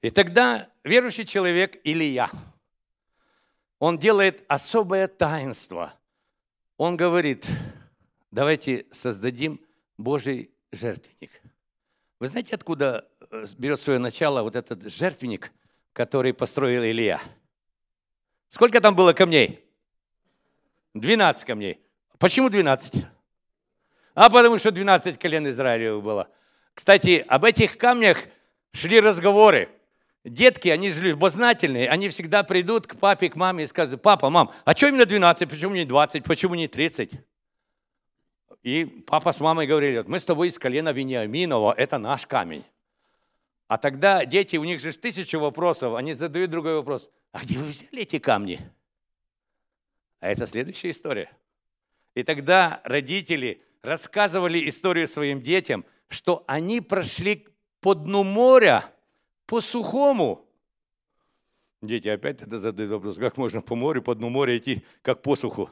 И 0.00 0.08
тогда 0.08 0.70
верующий 0.82 1.26
человек 1.26 1.78
Илья, 1.84 2.30
он 3.82 3.98
делает 3.98 4.44
особое 4.46 5.08
таинство. 5.08 5.92
Он 6.76 6.96
говорит, 6.96 7.48
давайте 8.30 8.86
создадим 8.92 9.60
Божий 9.98 10.52
жертвенник. 10.70 11.32
Вы 12.20 12.28
знаете, 12.28 12.54
откуда 12.54 13.08
э, 13.32 13.44
берет 13.58 13.80
свое 13.80 13.98
начало 13.98 14.44
вот 14.44 14.54
этот 14.54 14.88
жертвенник, 14.88 15.50
который 15.92 16.32
построил 16.32 16.84
Илья? 16.84 17.20
Сколько 18.50 18.80
там 18.80 18.94
было 18.94 19.14
камней? 19.14 19.64
12 20.94 21.44
камней. 21.44 21.84
Почему 22.18 22.50
12? 22.50 23.04
А 24.14 24.30
потому 24.30 24.58
что 24.58 24.70
12 24.70 25.18
колен 25.18 25.48
Израилевых 25.48 26.04
было. 26.04 26.28
Кстати, 26.74 27.24
об 27.26 27.44
этих 27.44 27.76
камнях 27.78 28.18
шли 28.70 29.00
разговоры. 29.00 29.68
Детки, 30.24 30.68
они 30.68 30.92
же 30.92 31.02
любознательные, 31.02 31.88
они 31.88 32.08
всегда 32.08 32.44
придут 32.44 32.86
к 32.86 32.96
папе, 32.96 33.28
к 33.28 33.34
маме 33.34 33.64
и 33.64 33.66
скажут, 33.66 34.02
папа, 34.02 34.30
мам, 34.30 34.52
а 34.64 34.72
что 34.72 34.86
именно 34.86 35.04
12, 35.04 35.48
почему 35.48 35.74
не 35.74 35.84
20, 35.84 36.22
почему 36.22 36.54
не 36.54 36.68
30? 36.68 37.10
И 38.62 38.84
папа 38.84 39.32
с 39.32 39.40
мамой 39.40 39.66
говорили, 39.66 40.04
мы 40.06 40.20
с 40.20 40.24
тобой 40.24 40.48
из 40.48 40.58
колена 40.60 40.90
Вениаминова, 40.92 41.72
это 41.76 41.98
наш 41.98 42.28
камень. 42.28 42.64
А 43.66 43.78
тогда 43.78 44.24
дети, 44.24 44.56
у 44.56 44.64
них 44.64 44.80
же 44.80 44.92
тысяча 44.92 45.40
вопросов, 45.40 45.96
они 45.96 46.12
задают 46.12 46.50
другой 46.50 46.76
вопрос, 46.76 47.10
а 47.32 47.40
где 47.40 47.58
вы 47.58 47.66
взяли 47.66 48.02
эти 48.02 48.20
камни? 48.20 48.60
А 50.20 50.28
это 50.28 50.46
следующая 50.46 50.90
история. 50.90 51.30
И 52.14 52.22
тогда 52.22 52.80
родители 52.84 53.60
рассказывали 53.82 54.68
историю 54.68 55.08
своим 55.08 55.42
детям, 55.42 55.84
что 56.06 56.44
они 56.46 56.80
прошли 56.80 57.48
по 57.80 57.94
дну 57.94 58.22
моря, 58.22 58.91
по 59.52 59.60
сухому. 59.60 60.48
Дети 61.82 62.08
опять 62.08 62.40
это 62.40 62.56
задают 62.56 62.90
вопрос, 62.90 63.18
как 63.18 63.36
можно 63.36 63.60
по 63.60 63.74
морю, 63.74 64.00
по 64.00 64.14
дну 64.14 64.30
моря 64.30 64.56
идти, 64.56 64.82
как 65.02 65.20
по 65.20 65.36
суху? 65.36 65.68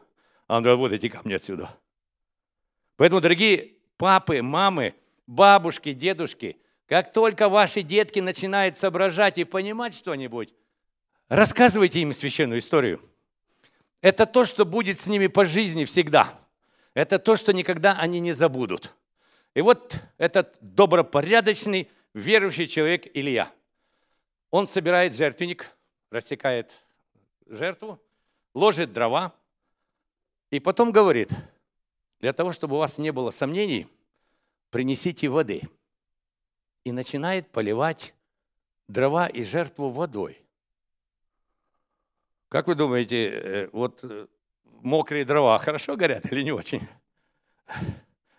А 0.49 0.59
он 0.59 0.63
говорит, 0.63 0.81
вот 0.81 0.93
эти 0.93 1.09
камни 1.09 1.33
отсюда. 1.33 1.75
Поэтому, 2.97 3.23
дорогие 3.23 3.77
папы, 3.97 4.43
мамы, 4.43 4.95
бабушки, 5.27 5.95
дедушки, 5.95 6.59
как 6.85 7.11
только 7.11 7.49
ваши 7.49 7.81
детки 7.81 8.19
начинают 8.19 8.77
соображать 8.77 9.39
и 9.39 9.45
понимать 9.45 9.95
что-нибудь, 9.95 10.53
рассказывайте 11.31 12.01
им 12.01 12.13
священную 12.13 12.59
историю. 12.59 13.01
Это 14.03 14.27
то, 14.27 14.45
что 14.45 14.67
будет 14.67 15.01
с 15.01 15.07
ними 15.07 15.27
по 15.27 15.47
жизни 15.47 15.87
всегда. 15.87 16.39
Это 16.93 17.19
то, 17.19 17.35
что 17.35 17.55
никогда 17.55 17.97
они 17.99 18.21
не 18.21 18.33
забудут. 18.33 18.95
И 19.55 19.63
вот 19.63 19.97
этот 20.19 20.59
добропорядочный, 20.61 21.89
верующий 22.13 22.67
человек 22.67 23.07
Илья, 23.15 23.51
он 24.51 24.67
собирает 24.67 25.15
жертвенник, 25.15 25.71
рассекает 26.11 26.75
жертву, 27.47 28.01
ложит 28.55 28.93
дрова, 28.93 29.33
и 30.51 30.59
потом 30.59 30.91
говорит, 30.91 31.31
для 32.19 32.33
того, 32.33 32.53
чтобы 32.53 32.77
у 32.77 32.79
вас 32.79 32.99
не 32.99 33.13
было 33.13 33.31
сомнений, 33.31 33.87
принесите 34.71 35.29
воды. 35.29 35.63
И 36.85 36.93
начинает 36.93 37.49
поливать 37.51 38.15
дрова 38.89 39.27
и 39.27 39.43
жертву 39.43 39.91
водой. 39.91 40.43
Как 42.49 42.67
вы 42.67 42.75
думаете, 42.75 43.29
э, 43.29 43.69
вот 43.73 44.01
э, 44.03 44.27
мокрые 44.65 45.25
дрова 45.25 45.59
хорошо 45.59 45.97
горят 45.97 46.31
или 46.33 46.43
не 46.43 46.53
очень? 46.53 46.89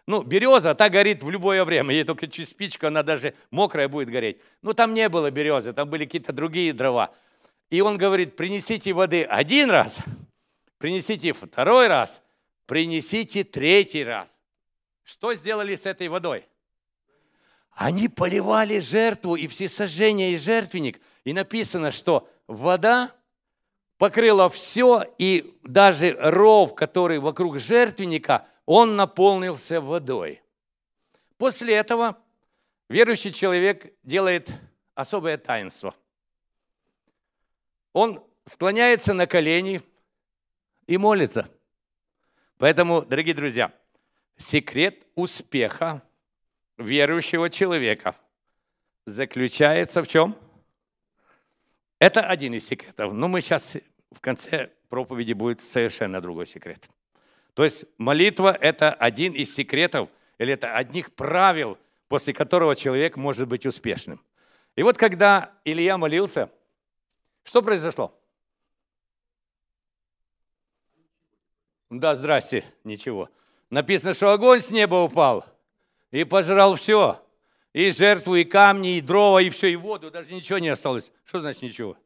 Ну, 0.08 0.24
береза, 0.24 0.74
та 0.74 0.90
горит 0.90 1.24
в 1.24 1.30
любое 1.30 1.64
время. 1.64 1.94
Ей 1.94 2.04
только 2.04 2.28
чуть 2.28 2.50
спичка, 2.50 2.88
она 2.88 3.04
даже 3.04 3.34
мокрая 3.52 3.88
будет 3.88 4.10
гореть. 4.10 4.40
Ну, 4.62 4.74
там 4.74 4.94
не 4.94 5.08
было 5.10 5.30
березы, 5.32 5.74
там 5.74 5.90
были 5.90 6.06
какие-то 6.06 6.34
другие 6.34 6.74
дрова. 6.74 7.14
И 7.70 7.82
он 7.82 7.98
говорит, 7.98 8.36
принесите 8.36 8.94
воды 8.94 9.24
один 9.24 9.70
раз, 9.70 9.98
принесите 10.78 11.34
второй 11.34 11.88
раз, 11.88 12.22
принесите 12.66 13.44
третий 13.44 14.04
раз. 14.04 14.40
Что 15.04 15.34
сделали 15.34 15.76
с 15.76 15.86
этой 15.86 16.08
водой? 16.08 16.46
Они 17.72 18.10
поливали 18.10 18.80
жертву 18.80 19.36
и 19.36 19.48
все 19.48 19.70
сожжения 19.70 20.32
и 20.32 20.38
жертвенник. 20.38 21.00
И 21.24 21.34
написано, 21.34 21.92
что 21.92 22.30
вода 22.48 23.12
покрыла 23.98 24.50
все, 24.50 25.06
и 25.18 25.54
даже 25.64 26.18
ров, 26.20 26.76
который 26.76 27.20
вокруг 27.20 27.60
жертвенника, 27.60 28.46
он 28.74 28.96
наполнился 28.96 29.82
водой. 29.82 30.42
После 31.38 31.76
этого 31.76 32.18
верующий 32.88 33.34
человек 33.34 33.94
делает 34.02 34.50
особое 34.96 35.38
таинство. 35.38 35.94
Он 37.92 38.26
склоняется 38.46 39.14
на 39.14 39.28
колени 39.28 39.82
и 40.88 40.98
молится. 40.98 41.50
Поэтому, 42.60 43.02
дорогие 43.02 43.36
друзья, 43.36 43.74
секрет 44.38 45.06
успеха 45.16 46.02
верующего 46.78 47.50
человека 47.50 48.16
заключается 49.06 50.02
в 50.02 50.08
чем? 50.08 50.34
Это 52.00 52.22
один 52.22 52.54
из 52.54 52.68
секретов. 52.68 53.12
Но 53.12 53.28
мы 53.28 53.42
сейчас 53.42 53.76
в 54.12 54.22
конце 54.22 54.72
проповеди 54.88 55.34
будет 55.34 55.60
совершенно 55.60 56.22
другой 56.22 56.48
секрет. 56.48 56.90
То 57.54 57.64
есть 57.64 57.86
молитва– 57.98 58.58
это 58.62 58.94
один 58.94 59.34
из 59.34 59.54
секретов, 59.54 60.10
или 60.38 60.54
это 60.54 60.76
одних 60.76 61.14
правил, 61.14 61.78
после 62.08 62.34
которого 62.34 62.76
человек 62.76 63.18
может 63.18 63.48
быть 63.48 63.66
успешным. 63.66 64.24
И 64.76 64.84
вот 64.84 64.98
когда 64.98 65.52
Илья 65.66 65.98
молился, 65.98 66.50
что 67.44 67.62
произошло? 67.62 68.18
Да, 71.90 72.16
здрасте, 72.16 72.64
ничего. 72.86 73.30
Написано, 73.70 74.14
что 74.14 74.32
огонь 74.32 74.62
с 74.62 74.72
неба 74.72 74.96
упал 74.96 75.46
и 76.12 76.24
пожрал 76.24 76.76
все. 76.76 77.22
И 77.74 77.92
жертву, 77.92 78.36
и 78.36 78.44
камни, 78.44 78.98
и 78.98 79.02
дрова, 79.02 79.42
и 79.42 79.50
все, 79.50 79.68
и 79.68 79.76
воду. 79.76 80.12
Даже 80.12 80.34
ничего 80.34 80.60
не 80.60 80.70
осталось. 80.70 81.12
Что 81.26 81.40
значит 81.40 81.62
ничего? 81.62 81.98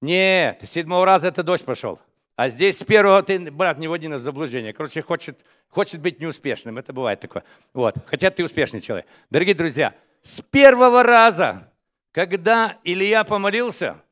Нет, 0.00 0.60
седьмого 0.66 1.06
раза 1.06 1.28
это 1.28 1.42
дождь 1.42 1.64
пошел. 1.64 1.98
А 2.34 2.48
здесь 2.48 2.78
с 2.78 2.84
первого 2.84 3.22
ты, 3.22 3.50
брат, 3.50 3.78
не 3.78 3.88
вводи 3.88 4.08
нас 4.08 4.22
заблуждение. 4.22 4.72
Короче, 4.72 5.02
хочет, 5.02 5.44
хочет 5.68 6.00
быть 6.00 6.20
неуспешным. 6.20 6.78
Это 6.78 6.92
бывает 6.92 7.20
такое. 7.20 7.44
Вот. 7.74 7.94
Хотя 8.06 8.30
ты 8.30 8.44
успешный 8.44 8.80
человек. 8.80 9.06
Дорогие 9.30 9.54
друзья, 9.54 9.94
с 10.22 10.40
первого 10.40 11.02
раза, 11.02 11.70
когда 12.10 12.78
Илья 12.84 13.24
помолился, 13.24 14.02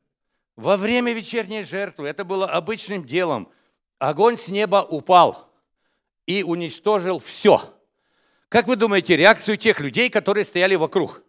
во 0.55 0.77
время 0.77 1.13
вечерней 1.13 1.63
жертвы, 1.63 2.07
это 2.07 2.23
было 2.23 2.47
обычным 2.47 3.05
делом, 3.05 3.49
огонь 3.97 4.37
с 4.37 4.49
неба 4.49 4.85
упал 4.87 5.51
и 6.27 6.43
уничтожил 6.43 7.17
все. 7.17 7.73
Как 8.49 8.67
вы 8.67 8.75
думаете, 8.75 9.15
реакцию 9.15 9.57
тех 9.57 9.79
людей, 9.79 10.09
которые 10.09 10.43
стояли 10.43 10.75
вокруг? 10.75 11.23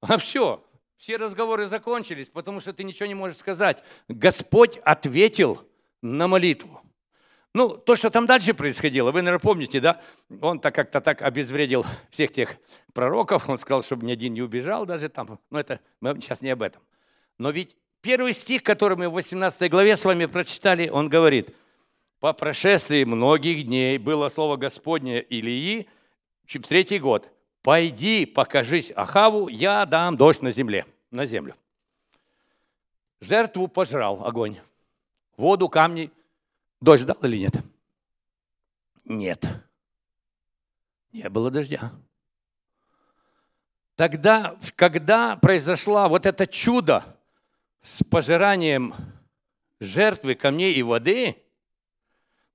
А 0.00 0.18
все, 0.18 0.64
все 1.00 1.16
разговоры 1.16 1.64
закончились, 1.64 2.28
потому 2.28 2.60
что 2.60 2.74
ты 2.74 2.84
ничего 2.84 3.06
не 3.06 3.14
можешь 3.14 3.38
сказать. 3.38 3.82
Господь 4.08 4.78
ответил 4.84 5.66
на 6.02 6.28
молитву. 6.28 6.82
Ну, 7.54 7.78
то, 7.78 7.96
что 7.96 8.10
там 8.10 8.26
дальше 8.26 8.52
происходило, 8.52 9.10
вы, 9.10 9.22
наверное, 9.22 9.42
помните, 9.42 9.80
да? 9.80 10.00
Он 10.42 10.60
так 10.60 10.74
как-то 10.74 11.00
так 11.00 11.22
обезвредил 11.22 11.86
всех 12.10 12.32
тех 12.32 12.58
пророков, 12.92 13.48
он 13.48 13.56
сказал, 13.56 13.82
чтобы 13.82 14.04
ни 14.04 14.12
один 14.12 14.34
не 14.34 14.42
убежал 14.42 14.84
даже 14.84 15.08
там. 15.08 15.40
Но 15.48 15.58
это 15.58 15.80
мы 16.00 16.20
сейчас 16.20 16.42
не 16.42 16.50
об 16.50 16.60
этом. 16.60 16.82
Но 17.38 17.48
ведь 17.48 17.74
первый 18.02 18.34
стих, 18.34 18.62
который 18.62 18.98
мы 18.98 19.08
в 19.08 19.14
18 19.14 19.70
главе 19.70 19.96
с 19.96 20.04
вами 20.04 20.26
прочитали, 20.26 20.90
он 20.90 21.08
говорит– 21.08 21.54
по 22.20 22.34
прошествии 22.34 23.04
многих 23.04 23.64
дней 23.64 23.96
было 23.96 24.28
слово 24.28 24.58
Господне 24.58 25.22
Илии 25.22 25.88
в 26.44 26.58
третий 26.58 26.98
год. 26.98 27.30
«Пойди, 27.62 28.24
покажись 28.24 28.92
Ахаву, 28.96 29.48
я 29.48 29.84
дам 29.84 30.16
дождь 30.16 30.40
на 30.40 30.50
земле, 30.50 30.86
на 31.10 31.26
землю». 31.26 31.56
Жертву 33.20 33.68
пожрал 33.68 34.24
огонь, 34.24 34.58
воду, 35.36 35.68
камни. 35.68 36.10
Дождь 36.80 37.04
дал 37.04 37.18
или 37.22 37.36
нет? 37.36 37.54
Нет. 39.04 39.44
Не 41.12 41.28
было 41.28 41.50
дождя. 41.50 41.92
Тогда, 43.94 44.56
когда 44.76 45.36
произошло 45.36 46.08
вот 46.08 46.24
это 46.24 46.46
чудо 46.46 47.04
с 47.82 48.02
пожиранием 48.04 48.94
жертвы 49.80 50.34
камней 50.34 50.74
и 50.74 50.82
воды– 50.82 51.36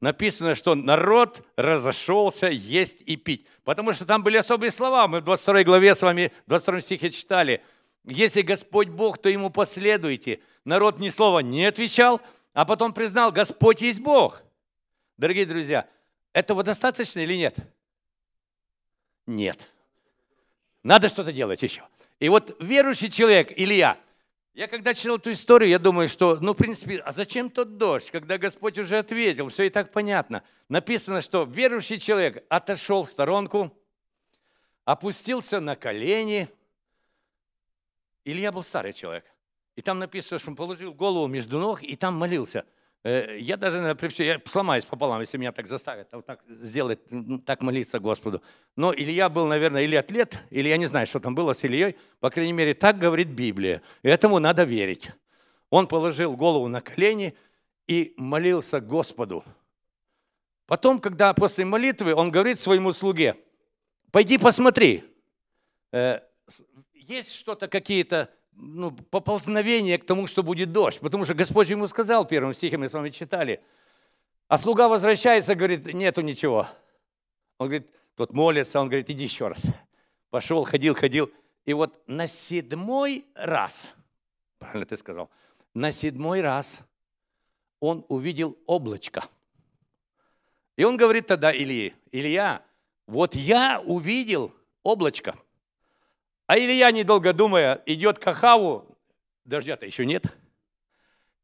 написано, 0.01 0.55
что 0.55 0.75
народ 0.75 1.45
разошелся 1.55 2.47
есть 2.47 3.01
и 3.05 3.15
пить. 3.15 3.45
Потому 3.63 3.93
что 3.93 4.05
там 4.05 4.23
были 4.23 4.37
особые 4.37 4.71
слова. 4.71 5.07
Мы 5.07 5.21
в 5.21 5.23
22 5.23 5.63
главе 5.63 5.95
с 5.95 6.01
вами, 6.01 6.31
в 6.45 6.49
22 6.49 6.81
стихе 6.81 7.09
читали. 7.09 7.63
Если 8.03 8.41
Господь 8.41 8.89
Бог, 8.89 9.17
то 9.17 9.29
Ему 9.29 9.49
последуйте. 9.49 10.39
Народ 10.63 10.99
ни 10.99 11.09
слова 11.09 11.39
не 11.39 11.65
отвечал, 11.65 12.21
а 12.53 12.65
потом 12.65 12.93
признал, 12.93 13.31
Господь 13.31 13.81
есть 13.81 13.99
Бог. 13.99 14.43
Дорогие 15.17 15.45
друзья, 15.45 15.87
этого 16.33 16.63
достаточно 16.63 17.19
или 17.19 17.35
нет? 17.35 17.55
Нет. 19.25 19.69
Надо 20.83 21.09
что-то 21.09 21.33
делать 21.33 21.63
еще. 21.63 21.83
И 22.19 22.29
вот 22.29 22.55
верующий 22.59 23.09
человек, 23.09 23.51
Илья, 23.55 23.97
я 24.55 24.67
когда 24.67 24.93
читал 24.93 25.17
эту 25.17 25.31
историю, 25.31 25.69
я 25.69 25.79
думаю, 25.79 26.07
что, 26.09 26.37
ну, 26.39 26.53
в 26.53 26.55
принципе, 26.55 26.99
а 26.99 27.11
зачем 27.11 27.49
тот 27.49 27.77
дождь, 27.77 28.09
когда 28.09 28.37
Господь 28.37 28.79
уже 28.79 28.97
ответил, 28.97 29.49
все 29.49 29.63
и 29.63 29.69
так 29.69 29.91
понятно. 29.91 30.43
Написано, 30.69 31.21
что 31.21 31.43
верующий 31.43 31.99
человек 31.99 32.43
отошел 32.49 33.03
в 33.03 33.09
сторонку, 33.09 33.71
опустился 34.85 35.59
на 35.59 35.75
колени. 35.75 36.49
Илья 38.23 38.51
был 38.51 38.63
старый 38.63 38.93
человек. 38.93 39.25
И 39.75 39.81
там 39.81 39.99
написано, 39.99 40.39
что 40.39 40.49
он 40.51 40.55
положил 40.55 40.93
голову 40.93 41.27
между 41.27 41.59
ног 41.59 41.83
и 41.83 41.95
там 41.95 42.15
молился– 42.15 42.65
я 43.05 43.55
даже, 43.55 43.81
наверное, 43.81 44.25
я 44.25 44.41
сломаюсь 44.49 44.83
пополам, 44.83 45.19
если 45.19 45.37
меня 45.37 45.51
так 45.51 45.67
заставят, 45.67 46.07
вот 46.11 46.25
так 46.25 46.41
сделать, 46.47 46.99
так 47.45 47.61
молиться 47.61 47.99
Господу. 47.99 48.41
Но 48.75 48.93
Илья 48.95 49.29
был, 49.29 49.45
наверное, 49.45 49.83
или 49.83 49.95
атлет, 49.95 50.39
или 50.49 50.69
я 50.69 50.77
не 50.77 50.87
знаю, 50.87 51.05
что 51.05 51.19
там 51.19 51.35
было 51.35 51.53
с 51.53 51.63
Ильей. 51.63 51.97
По 52.19 52.31
крайней 52.31 52.53
мере, 52.53 52.73
так 52.73 52.97
говорит 52.97 53.27
Библия. 53.27 53.83
Этому 54.01 54.39
надо 54.39 54.63
верить. 54.63 55.11
Он 55.69 55.87
положил 55.87 56.35
голову 56.35 56.67
на 56.67 56.81
колени 56.81 57.35
и 57.85 58.15
молился 58.17 58.79
Господу. 58.79 59.43
Потом, 60.65 60.99
когда 60.99 61.31
после 61.35 61.63
молитвы, 61.63 62.15
он 62.15 62.31
говорит 62.31 62.59
своему 62.59 62.91
слуге, 62.91 63.35
пойди 64.09 64.39
посмотри, 64.39 65.03
э, 65.91 66.21
есть 66.93 67.33
что-то, 67.35 67.67
какие-то 67.67 68.31
ну, 68.55 68.91
поползновение 68.91 69.97
к 69.97 70.05
тому, 70.05 70.27
что 70.27 70.43
будет 70.43 70.71
дождь. 70.71 70.99
Потому 70.99 71.25
что 71.25 71.33
Господь 71.33 71.69
ему 71.69 71.87
сказал, 71.87 72.25
первым 72.25 72.53
стихом 72.53 72.81
мы 72.81 72.89
с 72.89 72.93
вами 72.93 73.09
читали. 73.09 73.61
А 74.47 74.57
слуга 74.57 74.87
возвращается, 74.87 75.55
говорит, 75.55 75.85
нету 75.93 76.21
ничего. 76.21 76.67
Он 77.57 77.67
говорит, 77.67 77.89
тот 78.15 78.33
молится, 78.33 78.79
он 78.79 78.87
говорит, 78.87 79.09
иди 79.09 79.23
еще 79.23 79.47
раз. 79.47 79.63
Пошел, 80.29 80.63
ходил, 80.63 80.95
ходил. 80.95 81.31
И 81.65 81.73
вот 81.73 82.01
на 82.07 82.27
седьмой 82.27 83.25
раз, 83.35 83.93
правильно 84.59 84.85
ты 84.85 84.97
сказал, 84.97 85.29
на 85.73 85.91
седьмой 85.91 86.41
раз 86.41 86.79
он 87.79 88.05
увидел 88.07 88.57
облачко. 88.65 89.23
И 90.75 90.83
он 90.83 90.97
говорит 90.97 91.27
тогда 91.27 91.55
Илье, 91.55 91.93
Илья, 92.11 92.61
вот 93.07 93.35
я 93.35 93.81
увидел 93.85 94.51
облачко– 94.83 95.35
а 96.47 96.59
Илья, 96.59 96.91
недолго 96.91 97.33
думая, 97.33 97.81
идет 97.85 98.19
к 98.19 98.27
Ахаву, 98.27 98.97
дождя-то 99.45 99.85
еще 99.85 100.05
нет. 100.05 100.25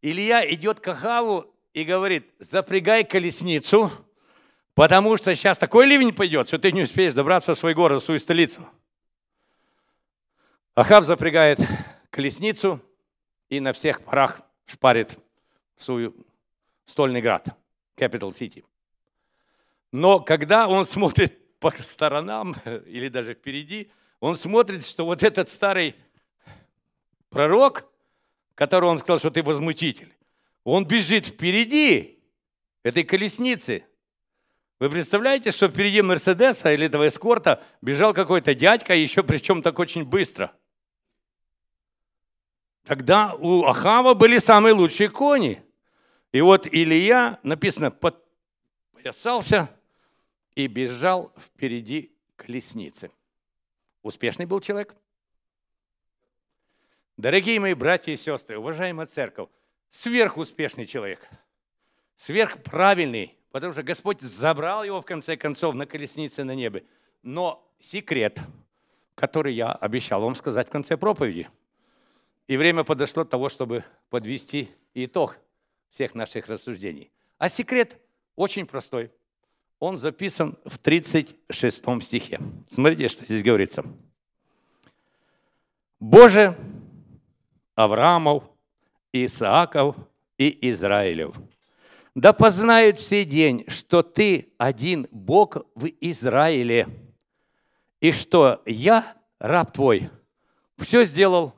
Илья 0.01 0.47
идет 0.53 0.79
к 0.79 0.87
Ахаву 0.87 1.53
и 1.73 1.83
говорит, 1.83 2.31
запрягай 2.39 3.03
колесницу, 3.03 3.91
потому 4.75 5.17
что 5.17 5.35
сейчас 5.35 5.57
такой 5.57 5.87
ливень 5.87 6.13
пойдет, 6.13 6.47
что 6.47 6.59
ты 6.59 6.71
не 6.71 6.83
успеешь 6.83 7.13
добраться 7.13 7.55
в 7.55 7.57
свой 7.57 7.73
город, 7.73 8.01
в 8.01 8.05
свою 8.05 8.19
столицу. 8.19 8.67
Ахав 10.75 11.03
запрягает 11.05 11.59
колесницу 12.09 12.79
и 13.49 13.59
на 13.59 13.73
всех 13.73 14.03
парах 14.03 14.41
шпарит 14.65 15.17
в 15.75 15.83
свою 15.83 16.15
стольный 16.85 17.21
град, 17.21 17.47
Capital 17.97 18.29
City. 18.29 18.63
Но 19.91 20.19
когда 20.19 20.67
он 20.67 20.85
смотрит 20.85 21.59
по 21.59 21.71
сторонам 21.71 22.55
или 22.85 23.07
даже 23.07 23.33
впереди, 23.33 23.91
он 24.21 24.35
смотрит, 24.35 24.85
что 24.85 25.03
вот 25.05 25.23
этот 25.23 25.49
старый 25.49 25.95
пророк, 27.29 27.91
которого 28.55 28.91
он 28.91 28.99
сказал, 28.99 29.19
что 29.19 29.31
ты 29.31 29.43
возмутитель, 29.43 30.15
он 30.63 30.85
бежит 30.85 31.25
впереди 31.25 32.19
этой 32.83 33.03
колесницы. 33.03 33.83
Вы 34.79 34.89
представляете, 34.91 35.51
что 35.51 35.67
впереди 35.67 36.01
Мерседеса 36.03 36.71
или 36.71 36.85
этого 36.85 37.07
эскорта 37.07 37.63
бежал 37.81 38.13
какой-то 38.13 38.53
дядька, 38.53 38.95
еще 38.95 39.23
причем 39.23 39.63
так 39.63 39.79
очень 39.79 40.05
быстро. 40.05 40.53
Тогда 42.83 43.33
у 43.39 43.65
Ахава 43.65 44.13
были 44.13 44.37
самые 44.37 44.73
лучшие 44.73 45.09
кони. 45.09 45.63
И 46.31 46.41
вот 46.41 46.67
Илья, 46.67 47.39
написано, 47.41 47.89
подпоясался 47.89 49.69
и 50.53 50.67
бежал 50.67 51.33
впереди 51.39 52.15
колесницы. 52.35 53.11
Успешный 54.03 54.45
был 54.45 54.59
человек. 54.59 54.95
Дорогие 57.17 57.59
мои 57.59 57.75
братья 57.75 58.11
и 58.11 58.17
сестры, 58.17 58.57
уважаемая 58.57 59.05
церковь, 59.05 59.49
сверхуспешный 59.89 60.85
человек, 60.85 61.29
сверхправильный, 62.15 63.37
потому 63.51 63.73
что 63.73 63.83
Господь 63.83 64.21
забрал 64.21 64.83
его 64.83 65.01
в 65.01 65.05
конце 65.05 65.37
концов 65.37 65.75
на 65.75 65.85
колеснице 65.85 66.43
на 66.43 66.55
небе. 66.55 66.83
Но 67.21 67.71
секрет, 67.79 68.39
который 69.13 69.53
я 69.53 69.71
обещал 69.71 70.21
вам 70.21 70.33
сказать 70.33 70.67
в 70.67 70.71
конце 70.71 70.97
проповеди, 70.97 71.47
и 72.47 72.57
время 72.57 72.83
подошло 72.83 73.23
того, 73.23 73.49
чтобы 73.49 73.83
подвести 74.09 74.71
итог 74.95 75.37
всех 75.91 76.15
наших 76.15 76.47
рассуждений. 76.47 77.11
А 77.37 77.49
секрет 77.49 77.99
очень 78.35 78.65
простой. 78.65 79.11
Он 79.81 79.97
записан 79.97 80.57
в 80.63 80.77
36 80.77 82.03
стихе. 82.03 82.39
Смотрите, 82.69 83.07
что 83.07 83.25
здесь 83.25 83.41
говорится. 83.43 83.83
Боже, 85.99 86.55
Авраамов, 87.73 88.43
Исааков 89.11 89.95
и 90.37 90.69
Израилев, 90.69 91.35
да 92.13 92.31
познают 92.31 92.99
все 92.99 93.25
день, 93.25 93.65
что 93.67 94.03
Ты 94.03 94.53
один 94.59 95.07
Бог 95.09 95.57
в 95.73 95.87
Израиле, 95.99 96.87
и 97.99 98.11
что 98.11 98.61
я, 98.67 99.15
раб 99.39 99.73
Твой, 99.73 100.11
все 100.77 101.05
сделал 101.05 101.55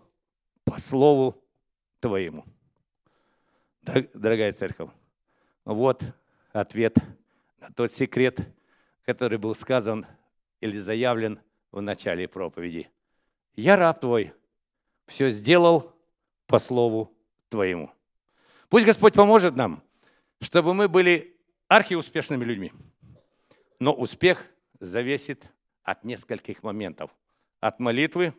по 0.63 0.79
слову 0.79 1.43
Твоему. 1.99 2.45
Дорогая 3.81 4.53
церковь, 4.53 4.91
вот 5.65 6.03
ответ 6.53 6.97
тот 7.75 7.91
секрет, 7.91 8.39
который 9.03 9.37
был 9.37 9.55
сказан 9.55 10.05
или 10.61 10.77
заявлен 10.77 11.39
в 11.71 11.81
начале 11.81 12.27
проповеди. 12.27 12.89
Я 13.55 13.75
раб 13.75 13.99
Твой, 13.99 14.33
все 15.05 15.29
сделал 15.29 15.93
по 16.47 16.59
слову 16.59 17.15
Твоему. 17.49 17.91
Пусть 18.69 18.85
Господь 18.85 19.13
поможет 19.13 19.55
нам, 19.55 19.83
чтобы 20.41 20.73
мы 20.73 20.87
были 20.87 21.37
архиуспешными 21.67 22.43
людьми. 22.43 22.71
Но 23.79 23.93
успех 23.93 24.45
зависит 24.79 25.49
от 25.83 26.03
нескольких 26.03 26.63
моментов. 26.63 27.11
От 27.59 27.79
молитвы 27.79 28.33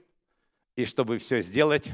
и 0.76 0.84
чтобы 0.84 1.18
все 1.18 1.40
сделать 1.40 1.92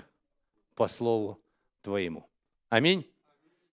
по 0.74 0.88
слову 0.88 1.40
Твоему. 1.82 2.28
Аминь. 2.68 3.09